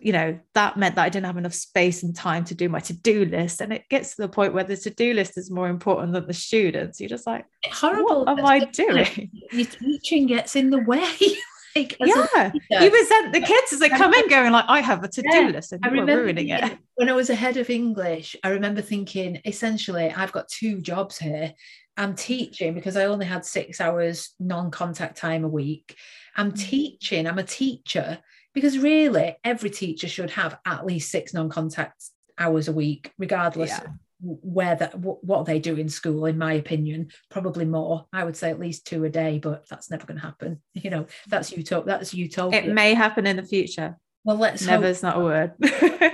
[0.00, 2.80] you know that meant that i didn't have enough space and time to do my
[2.80, 6.12] to-do list and it gets to the point where the to-do list is more important
[6.12, 10.70] than the students you're just like horrible what am i doing your teaching gets in
[10.70, 11.08] the way
[11.76, 12.52] like, yeah.
[12.82, 15.48] you resent the kids as they come in going like i have a to-do yeah,
[15.48, 16.78] list and you're ruining it.
[16.94, 21.18] when i was a head of english i remember thinking essentially i've got two jobs
[21.18, 21.52] here.
[21.96, 25.96] I'm teaching because i only had six hours non-contact time a week.
[26.36, 26.58] I'm mm.
[26.58, 27.26] teaching.
[27.26, 28.18] I'm a teacher
[28.52, 32.02] because really every teacher should have at least six non-contact
[32.38, 33.86] hours a week regardless yeah.
[34.24, 38.50] Where that what they do in school in my opinion probably more i would say
[38.50, 41.58] at least two a day but that's never going to happen you know that's mm.
[41.58, 45.20] utopia that's utopia it may happen in the future well let's never is not a
[45.20, 45.52] word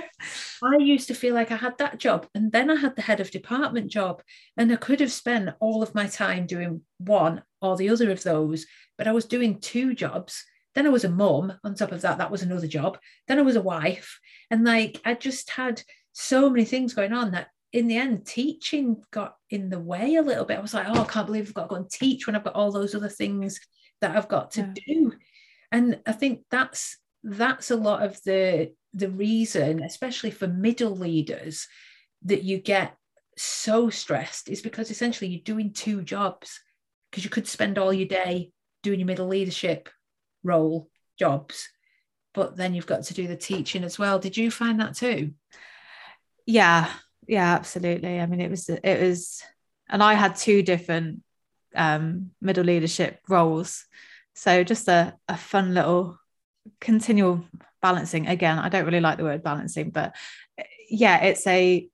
[0.63, 3.19] I used to feel like I had that job and then I had the head
[3.19, 4.21] of department job
[4.57, 8.21] and I could have spent all of my time doing one or the other of
[8.21, 10.45] those but I was doing two jobs
[10.75, 12.17] then I was a mum on top of that.
[12.17, 12.97] That was another job.
[13.27, 14.19] Then I was a wife.
[14.49, 15.81] And like I just had
[16.13, 20.21] so many things going on that in the end, teaching got in the way a
[20.21, 20.57] little bit.
[20.57, 22.43] I was like, oh, I can't believe I've got to go and teach when I've
[22.43, 23.59] got all those other things
[24.01, 24.73] that I've got to yeah.
[24.87, 25.13] do.
[25.71, 31.67] And I think that's that's a lot of the the reason, especially for middle leaders,
[32.23, 32.95] that you get
[33.37, 36.59] so stressed is because essentially you're doing two jobs
[37.09, 38.51] because you could spend all your day
[38.83, 39.89] doing your middle leadership
[40.43, 41.69] role jobs
[42.33, 45.31] but then you've got to do the teaching as well did you find that too
[46.45, 46.91] yeah
[47.27, 48.19] yeah absolutely.
[48.19, 49.41] I mean it was it was
[49.89, 51.21] and i had two different
[51.73, 53.85] um, middle leadership roles.
[54.33, 56.17] So just a, a fun little
[56.79, 57.45] continual
[57.81, 58.27] balancing.
[58.27, 60.15] Again i don't really like the word balancing but
[60.89, 61.87] yeah it's a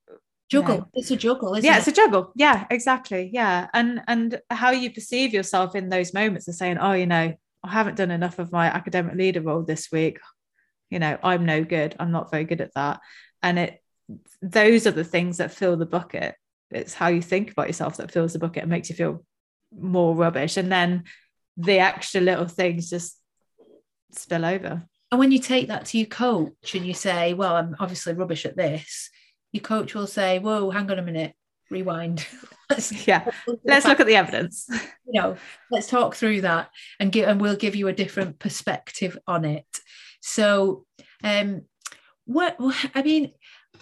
[0.49, 0.75] juggle.
[0.75, 1.80] you know, it's a juggle yeah it?
[1.80, 2.32] it's a juggle.
[2.36, 3.30] Yeah exactly.
[3.34, 3.67] Yeah.
[3.73, 7.69] And and how you perceive yourself in those moments of saying oh you know I
[7.69, 10.19] haven't done enough of my academic leader role this week.
[10.89, 11.95] you know i'm no good.
[11.99, 13.01] I'm not very good at that.
[13.43, 13.82] And it
[14.41, 16.35] those are the things that fill the bucket.
[16.71, 19.23] It's how you think about yourself that fills the bucket and makes you feel
[19.77, 20.57] more rubbish.
[20.57, 21.03] And then
[21.55, 23.19] the extra little things just
[24.11, 24.85] spill over.
[25.11, 28.45] And when you take that to your coach and you say well i'm obviously rubbish
[28.45, 29.09] at this
[29.53, 31.33] your coach will say whoa hang on a minute
[31.69, 32.25] rewind.
[32.69, 33.29] Let's, yeah.
[33.63, 34.69] Let's look at the evidence.
[35.09, 35.37] You know
[35.71, 39.65] let's talk through that and give and we'll give you a different perspective on it.
[40.19, 40.85] So
[41.23, 41.61] um
[42.25, 42.57] what
[42.93, 43.31] i mean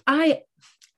[0.08, 0.42] i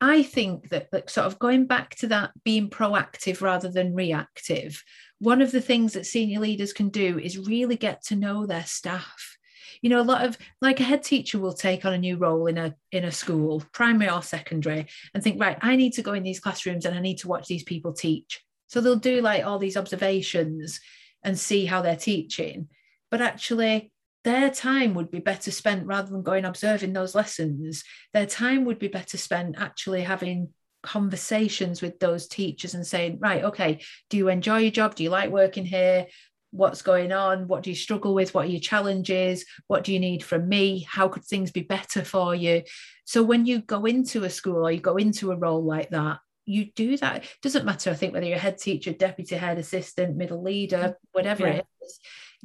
[0.02, 4.84] i think that, sort of going back to that being proactive rather than reactive
[5.20, 8.66] one of the things that senior leaders can do is really get to know their
[8.66, 9.38] staff.
[9.82, 12.48] You know a lot of like a head teacher will take on a new role
[12.48, 16.14] in a in a school primary or secondary and think right i need to go
[16.14, 18.44] in these classrooms and i need to watch these people teach.
[18.68, 20.80] So they'll do like all these observations
[21.24, 22.70] and see how they're teaching.
[23.12, 23.92] But actually
[24.28, 27.86] their time would be better spent rather than going observing those lessons.
[28.14, 30.50] Their time would be better spent actually having
[30.84, 34.96] conversations with those teachers and saying right okay do you enjoy your job?
[34.96, 36.08] Do you like working here?
[36.52, 37.48] What's going on?
[37.48, 38.34] What do you struggle with?
[38.34, 39.46] What are your challenges?
[39.68, 40.86] What do you need from me?
[40.90, 42.64] How could things be better for you?
[43.06, 46.20] So when you go into a school or you go into a role like that
[46.50, 47.24] you do that.
[47.24, 50.92] It doesn't matter i think whether you're head teacher deputy head assistant middle leader mm-hmm.
[51.12, 51.54] whatever yeah.
[51.56, 52.00] it is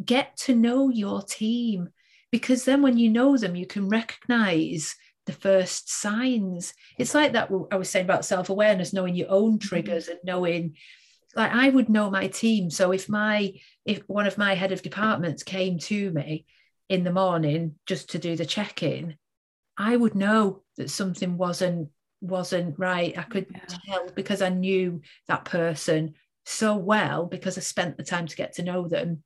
[0.04, 1.88] get to know your team
[2.30, 7.50] because then when you know them you can recognize the first signs it's like that
[7.70, 9.68] i was saying about self-awareness knowing your own mm-hmm.
[9.68, 10.74] triggers and knowing
[11.34, 12.70] like I would know my team.
[12.70, 16.46] So if my if one of my head of departments came to me
[16.88, 19.16] in the morning just to do the check-in,
[19.76, 21.88] I would know that something wasn't
[22.20, 23.16] wasn't right.
[23.16, 23.76] I could yeah.
[23.86, 26.14] tell because I knew that person
[26.44, 29.22] so well because I spent the time to get to know them.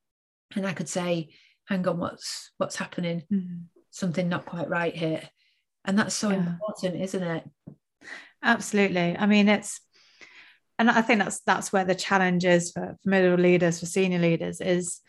[0.55, 1.31] And I could say,
[1.67, 3.23] hang on, what's what's happening?
[3.33, 3.63] Mm-hmm.
[3.91, 5.23] Something not quite right here.
[5.85, 6.37] And that's so yeah.
[6.37, 7.45] important, isn't it?
[8.43, 9.17] Absolutely.
[9.17, 9.81] I mean, it's
[10.79, 14.19] and I think that's that's where the challenge is for, for middle leaders, for senior
[14.19, 15.01] leaders, is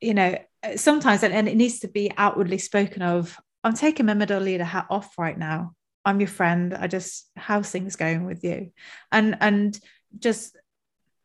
[0.00, 0.36] you know
[0.76, 3.38] sometimes and it needs to be outwardly spoken of.
[3.62, 5.74] I'm taking my middle leader hat off right now.
[6.04, 6.74] I'm your friend.
[6.74, 8.72] I just how's things going with you,
[9.12, 9.78] and and
[10.18, 10.56] just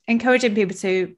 [0.08, 1.16] encouraging people to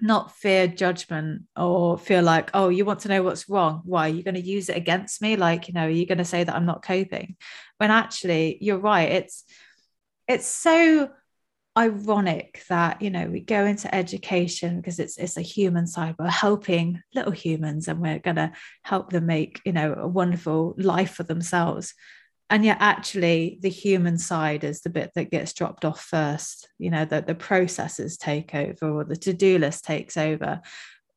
[0.00, 3.82] not fear judgment or feel like oh you want to know what's wrong?
[3.84, 5.36] Why are you're going to use it against me?
[5.36, 7.36] Like you know are you're going to say that i'm not coping?
[7.78, 9.44] When actually you're right it's
[10.28, 11.10] it's so
[11.76, 16.30] ironic that you know we go into education because it's it's a human side we're
[16.30, 18.50] helping little humans and we're going to
[18.82, 21.92] help them make you know a wonderful life for themselves
[22.48, 26.90] and yet actually the human side is the bit that gets dropped off first you
[26.90, 30.60] know that the processes take over or the to-do list takes over.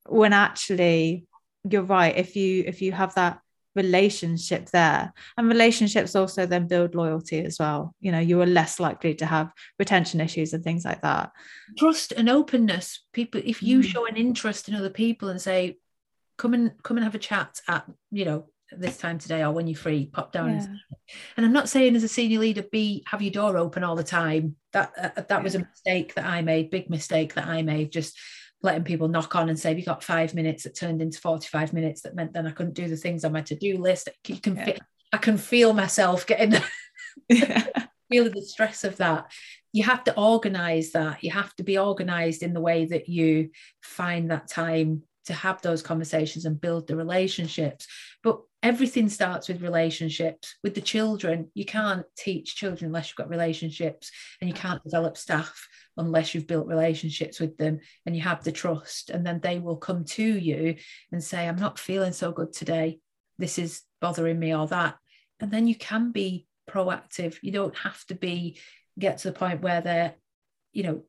[0.07, 1.25] When actually
[1.69, 3.39] you're right if you if you have that
[3.75, 7.93] relationship there and relationships also then build loyalty as well.
[7.99, 11.31] You know you are less likely to have retention issues and things like that.
[11.77, 13.03] Trust and openness.
[13.13, 13.83] People if you mm.
[13.83, 15.77] show an interest in other people and say
[16.37, 19.67] come and come and have a chat at you know this time today or when
[19.67, 20.67] you're free pop down yeah.
[21.37, 24.03] and i'm not saying as a senior leader be have your door open all the
[24.03, 25.41] time that uh, that yeah.
[25.41, 28.17] was a mistake that i made big mistake that i made just
[28.61, 32.01] letting people knock on and say, "We got five minutes?" That turned into forty-five minutes.
[32.01, 34.09] That meant then I couldn't do the things on my to-do list.
[34.27, 34.65] You can, yeah.
[34.65, 34.77] feel,
[35.13, 36.61] I can feel myself getting
[37.29, 37.65] yeah.
[38.09, 39.31] feeling the stress of that.
[39.71, 41.23] You have to organize that.
[41.23, 43.51] You have to be organized in the way that you
[43.81, 47.87] find that time to have those conversations and build the relationships.
[48.23, 51.49] But everything starts with relationships with the children.
[51.53, 54.11] You can't teach children unless you've got relationships,
[54.41, 55.67] and you can't develop staff
[55.97, 59.09] unless you've built relationships with them and you have the trust.
[59.09, 60.75] And then they will come to you
[61.11, 62.99] and say, I'm not feeling so good today.
[63.37, 64.95] This is bothering me or that.
[65.39, 67.37] And then you can be proactive.
[67.41, 68.59] You don't have to be
[68.97, 70.15] get to the point where they're,
[70.73, 71.03] you know,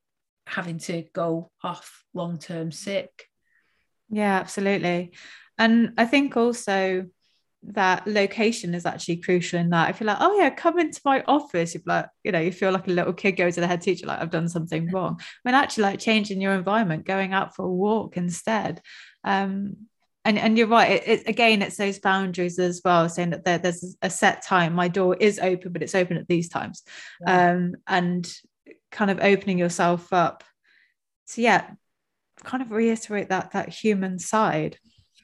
[0.47, 3.27] having to go off long term sick.
[4.09, 5.13] Yeah, absolutely.
[5.61, 7.07] And I think also
[7.63, 9.91] that location is actually crucial in that.
[9.91, 12.73] If you're like, oh yeah, come into my office, you're like, you know, you feel
[12.73, 15.21] like a little kid goes to the head teacher, like I've done something wrong.
[15.43, 18.81] When actually like changing your environment, going out for a walk instead.
[19.23, 19.77] Um,
[20.25, 20.93] and, and you're right.
[20.93, 24.73] It, it, again, it's those boundaries as well, saying that there, there's a set time.
[24.75, 26.83] My door is open, but it's open at these times,
[27.27, 27.53] yeah.
[27.53, 28.33] um, and
[28.91, 30.43] kind of opening yourself up.
[31.27, 31.71] So yeah,
[32.45, 34.79] kind of reiterate that that human side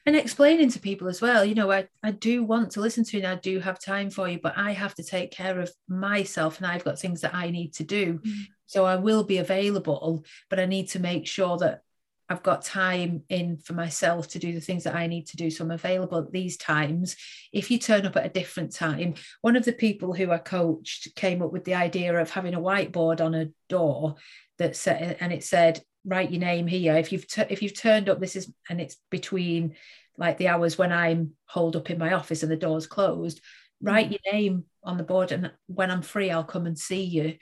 [0.07, 3.17] and explaining to people as well you know I, I do want to listen to
[3.17, 5.71] you and i do have time for you but i have to take care of
[5.87, 8.41] myself and i've got things that i need to do mm.
[8.65, 11.81] so i will be available but i need to make sure that
[12.29, 15.49] I've got time in for myself to do the things that I need to do.
[15.49, 17.15] So I'm available at these times.
[17.53, 21.15] If you turn up at a different time, one of the people who I coached
[21.15, 24.15] came up with the idea of having a whiteboard on a door
[24.57, 26.95] that said, and it said, write your name here.
[26.95, 29.75] If you've t- if you've turned up, this is and it's between
[30.17, 33.41] like the hours when I'm holed up in my office and the door's closed.
[33.81, 34.11] Write mm.
[34.11, 37.35] your name on the board, and when I'm free, I'll come and see you.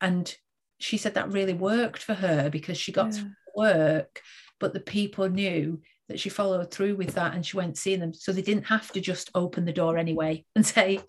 [0.00, 0.32] And
[0.78, 3.22] she said that really worked for her because she got yeah.
[3.22, 4.20] to work,
[4.60, 8.14] but the people knew that she followed through with that and she went seeing them.
[8.14, 11.00] So they didn't have to just open the door anyway and say,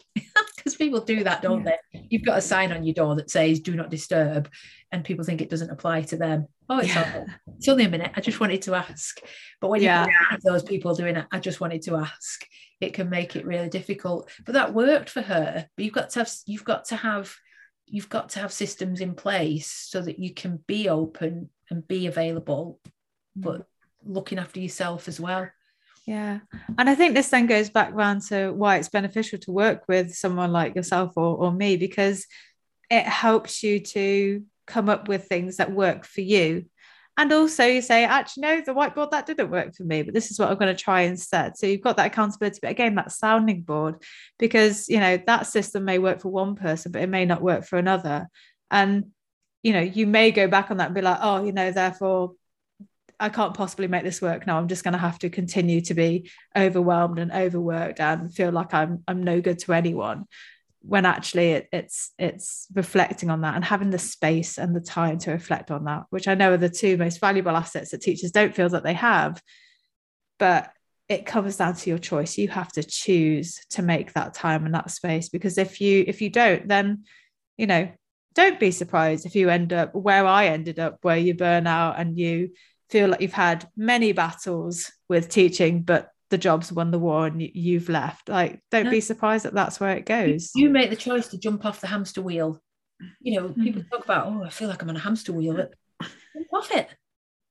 [0.56, 1.76] because people do that, don't yeah.
[1.94, 2.06] they?
[2.10, 4.50] You've got a sign on your door that says do not disturb,
[4.92, 6.48] and people think it doesn't apply to them.
[6.70, 7.26] Oh, it's, yeah.
[7.58, 8.12] it's only a minute.
[8.16, 9.20] I just wanted to ask.
[9.60, 12.46] But when you have those people doing it, I just wanted to ask,
[12.80, 14.30] it can make it really difficult.
[14.46, 15.68] But that worked for her.
[15.76, 17.36] But you've got to have you've got to have
[17.88, 22.06] you've got to have systems in place so that you can be open and be
[22.06, 22.80] available,
[23.38, 23.44] mm.
[23.44, 23.66] but
[24.06, 25.50] looking after yourself as well.
[26.06, 26.40] Yeah.
[26.78, 30.14] And I think this then goes back round to why it's beneficial to work with
[30.16, 32.26] someone like yourself or, or me, because
[32.90, 36.66] it helps you to come up with things that work for you.
[37.18, 40.32] And also you say, actually, no, the whiteboard that didn't work for me, but this
[40.32, 41.58] is what I'm going to try instead.
[41.58, 43.96] So you've got that accountability, but again, that sounding board,
[44.38, 47.66] because you know that system may work for one person, but it may not work
[47.66, 48.30] for another.
[48.72, 49.08] And
[49.64, 52.36] you know, you may go back on that and be like, oh, you know, therefore
[53.20, 54.58] I can't possibly make this work now.
[54.58, 58.74] I'm just going to have to continue to be overwhelmed and overworked and feel like
[58.74, 60.26] I'm I'm no good to anyone.
[60.82, 65.18] When actually it, it's it's reflecting on that and having the space and the time
[65.20, 68.32] to reflect on that, which I know are the two most valuable assets that teachers
[68.32, 69.42] don't feel that they have.
[70.38, 70.72] But
[71.10, 72.38] it comes down to your choice.
[72.38, 76.22] You have to choose to make that time and that space because if you if
[76.22, 77.04] you don't, then
[77.58, 77.92] you know
[78.36, 82.00] don't be surprised if you end up where I ended up, where you burn out
[82.00, 82.52] and you
[82.90, 87.42] feel like you've had many battles with teaching, but the job's won the war and
[87.42, 88.30] you've left.
[88.30, 88.92] Like, don't no.
[88.92, 90.52] be surprised that that's where it goes.
[90.56, 92.62] You make the choice to jump off the hamster wheel.
[93.22, 93.64] You know, mm.
[93.64, 95.56] people talk about, oh, I feel like I'm on a hamster wheel.
[95.56, 95.74] But
[96.34, 96.88] jump off it.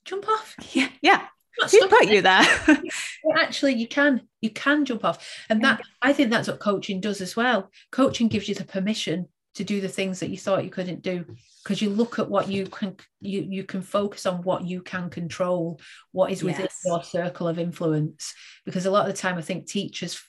[0.04, 0.54] Jump off.
[0.72, 1.26] Yeah, yeah.
[1.70, 2.44] Who put you there?
[3.36, 4.22] Actually, you can.
[4.40, 7.72] You can jump off, and that I think that's what coaching does as well.
[7.90, 9.26] Coaching gives you the permission
[9.58, 11.24] to do the things that you thought you couldn't do
[11.64, 15.10] because you look at what you can you you can focus on what you can
[15.10, 15.80] control
[16.12, 16.82] what is within yes.
[16.86, 18.32] your circle of influence
[18.64, 20.22] because a lot of the time i think teachers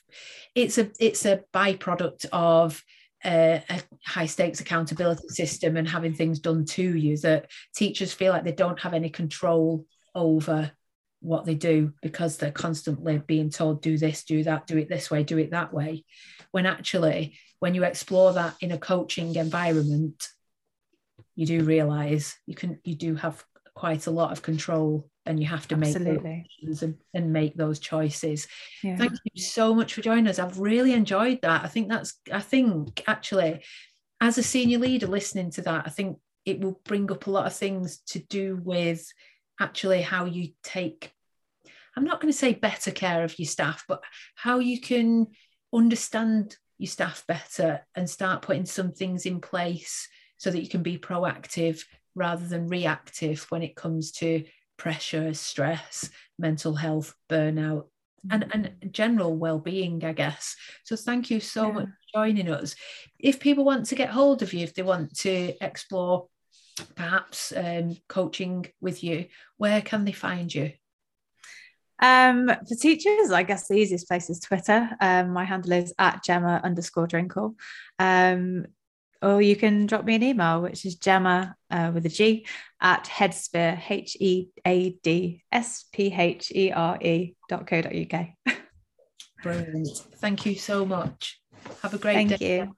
[0.56, 2.82] it's a it's a byproduct of
[3.24, 8.32] a, a high stakes accountability system and having things done to you that teachers feel
[8.32, 10.72] like they don't have any control over
[11.20, 15.08] what they do because they're constantly being told do this do that do it this
[15.08, 16.04] way do it that way
[16.50, 20.28] when actually when you explore that in a coaching environment
[21.36, 23.42] you do realize you can you do have
[23.74, 26.44] quite a lot of control and you have to Absolutely.
[26.62, 28.48] make and, and, make those choices
[28.82, 28.96] yeah.
[28.96, 32.40] thank you so much for joining us i've really enjoyed that i think that's i
[32.40, 33.62] think actually
[34.20, 37.46] as a senior leader listening to that i think it will bring up a lot
[37.46, 39.06] of things to do with
[39.60, 41.12] actually how you take
[41.96, 44.02] i'm not going to say better care of your staff but
[44.34, 45.26] how you can
[45.72, 50.82] understand your staff better and start putting some things in place so that you can
[50.82, 51.82] be proactive
[52.14, 54.44] rather than reactive when it comes to
[54.76, 56.08] pressure stress
[56.38, 57.84] mental health burnout
[58.30, 61.72] and, and general well-being i guess so thank you so yeah.
[61.72, 62.74] much for joining us
[63.18, 66.26] if people want to get hold of you if they want to explore
[66.94, 69.26] perhaps um, coaching with you,
[69.56, 70.72] where can they find you?
[72.00, 74.88] Um, for teachers, I guess the easiest place is Twitter.
[75.00, 77.54] Um, my handle is at Gemma underscore Drinkall.
[77.98, 78.66] Um,
[79.22, 82.46] or you can drop me an email, which is Gemma uh, with a G
[82.80, 87.94] at headsphere, H E A D S P H E R E dot co dot
[87.94, 88.30] UK.
[89.42, 89.88] Brilliant.
[90.16, 91.40] Thank you so much.
[91.82, 92.58] Have a great Thank day.
[92.58, 92.76] Thank you.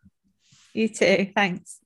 [0.74, 1.32] You too.
[1.34, 1.81] Thanks.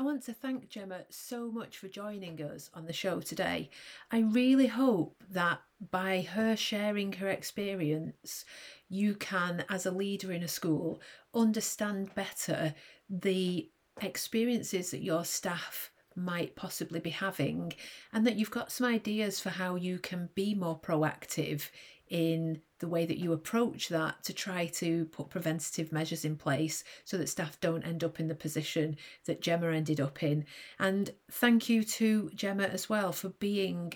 [0.00, 3.68] I want to thank Gemma so much for joining us on the show today.
[4.10, 8.46] I really hope that by her sharing her experience,
[8.88, 11.02] you can, as a leader in a school,
[11.34, 12.72] understand better
[13.10, 13.68] the
[14.00, 17.74] experiences that your staff might possibly be having,
[18.10, 21.68] and that you've got some ideas for how you can be more proactive
[22.10, 26.82] in the way that you approach that to try to put preventative measures in place
[27.04, 28.96] so that staff don't end up in the position
[29.26, 30.44] that Gemma ended up in.
[30.78, 33.94] And thank you to Gemma as well for being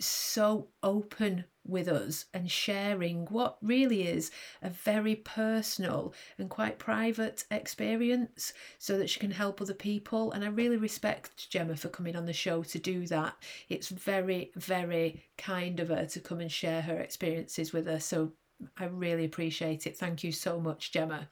[0.00, 4.30] so open with us and sharing what really is
[4.62, 10.32] a very personal and quite private experience so that she can help other people.
[10.32, 13.34] And I really respect Gemma for coming on the show to do that.
[13.68, 18.04] It's very, very kind of her to come and share her experiences with us.
[18.04, 18.32] So
[18.76, 19.96] I really appreciate it.
[19.96, 21.28] Thank you so much, Gemma.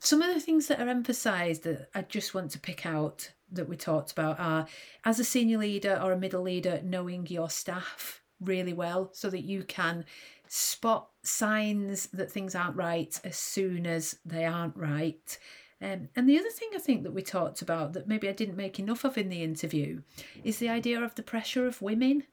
[0.00, 3.68] Some of the things that are emphasised that I just want to pick out that
[3.68, 4.66] we talked about are
[5.04, 9.44] as a senior leader or a middle leader, knowing your staff really well so that
[9.44, 10.04] you can
[10.46, 15.38] spot signs that things aren't right as soon as they aren't right.
[15.80, 18.56] Um, and the other thing I think that we talked about that maybe I didn't
[18.56, 20.02] make enough of in the interview
[20.42, 22.24] is the idea of the pressure of women,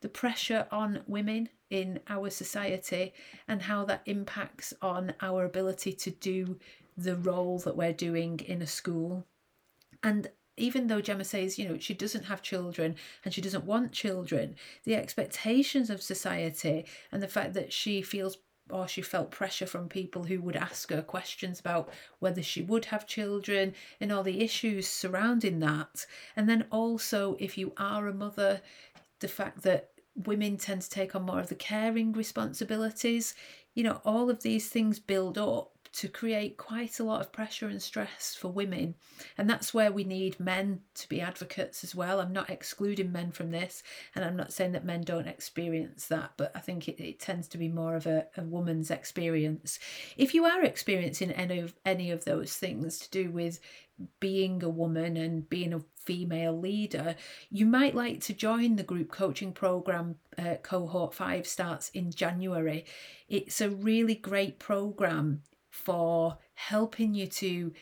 [0.00, 3.12] the pressure on women in our society,
[3.46, 6.58] and how that impacts on our ability to do
[6.96, 9.24] the role that we're doing in a school.
[10.02, 13.92] And even though Gemma says, you know, she doesn't have children and she doesn't want
[13.92, 18.38] children, the expectations of society and the fact that she feels
[18.70, 21.88] or she felt pressure from people who would ask her questions about
[22.18, 26.06] whether she would have children and all the issues surrounding that.
[26.36, 28.60] And then also, if you are a mother,
[29.20, 29.90] the fact that
[30.26, 33.34] women tend to take on more of the caring responsibilities,
[33.74, 37.66] you know, all of these things build up to create quite a lot of pressure
[37.66, 38.94] and stress for women.
[39.36, 42.20] And that's where we need men to be advocates as well.
[42.20, 43.82] I'm not excluding men from this,
[44.14, 47.48] and I'm not saying that men don't experience that, but I think it, it tends
[47.48, 49.80] to be more of a, a woman's experience.
[50.16, 53.58] If you are experiencing any of any of those things to do with
[54.20, 57.16] being a woman and being a female leader,
[57.50, 60.14] you might like to join the group coaching program.
[60.38, 62.84] Uh, cohort 5 starts in January.
[63.28, 67.72] It's a really great program for helping you to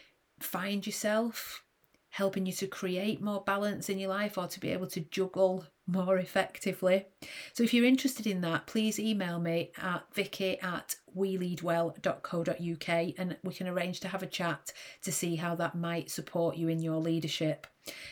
[0.40, 1.64] find yourself,
[2.10, 5.66] helping you to create more balance in your life or to be able to juggle
[5.86, 7.06] more effectively.
[7.52, 13.54] So if you're interested in that, please email me at vicki at weleadwell.co.uk and we
[13.54, 14.72] can arrange to have a chat
[15.02, 17.66] to see how that might support you in your leadership.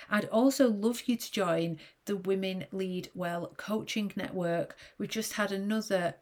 [0.08, 4.76] I'd also love you to join the Women Lead Well Coaching Network.
[4.98, 6.14] We've just had another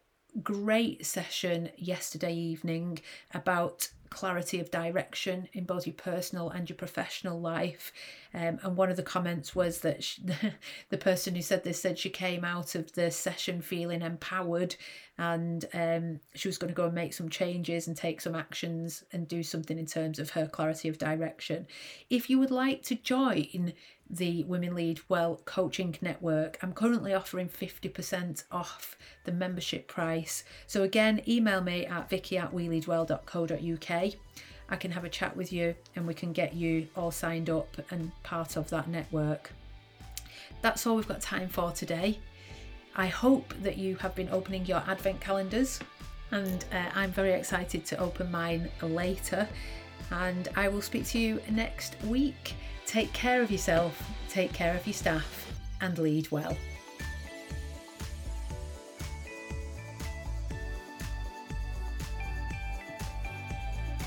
[0.43, 3.01] great session yesterday evening
[3.35, 7.93] about clarity of direction in both your personal and your professional life.
[8.35, 10.23] Um, and one of the comments was that she,
[10.91, 14.77] the person who said this said she came out of the session feeling empowered
[15.17, 19.03] and um, she was going to go and make some changes and take some actions
[19.13, 21.67] and do something in terms of her clarity of direction.
[22.11, 23.73] If you would like to join
[24.13, 30.45] the Women Lead Well Coaching Network, I'm currently offering 50% off the membership price.
[30.67, 34.13] So again, email me at vicki at weleadwell.co.uk.
[34.69, 37.77] I can have a chat with you and we can get you all signed up
[37.91, 39.53] and part of that network.
[40.61, 42.19] That's all we've got time for today.
[42.95, 45.81] I hope that you have been opening your advent calendars,
[46.31, 49.49] and uh, I'm very excited to open mine later.
[50.11, 52.55] And I will speak to you next week.
[52.87, 56.57] Take care of yourself, take care of your staff, and lead well.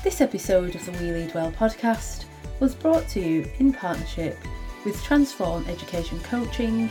[0.04, 2.26] This episode of the We Lead Well podcast
[2.60, 4.38] was brought to you in partnership
[4.84, 6.88] with Transform Education Coaching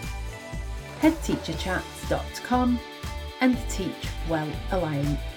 [1.01, 2.79] headteacherchats.com
[3.41, 5.34] and the Teach Well Alliance.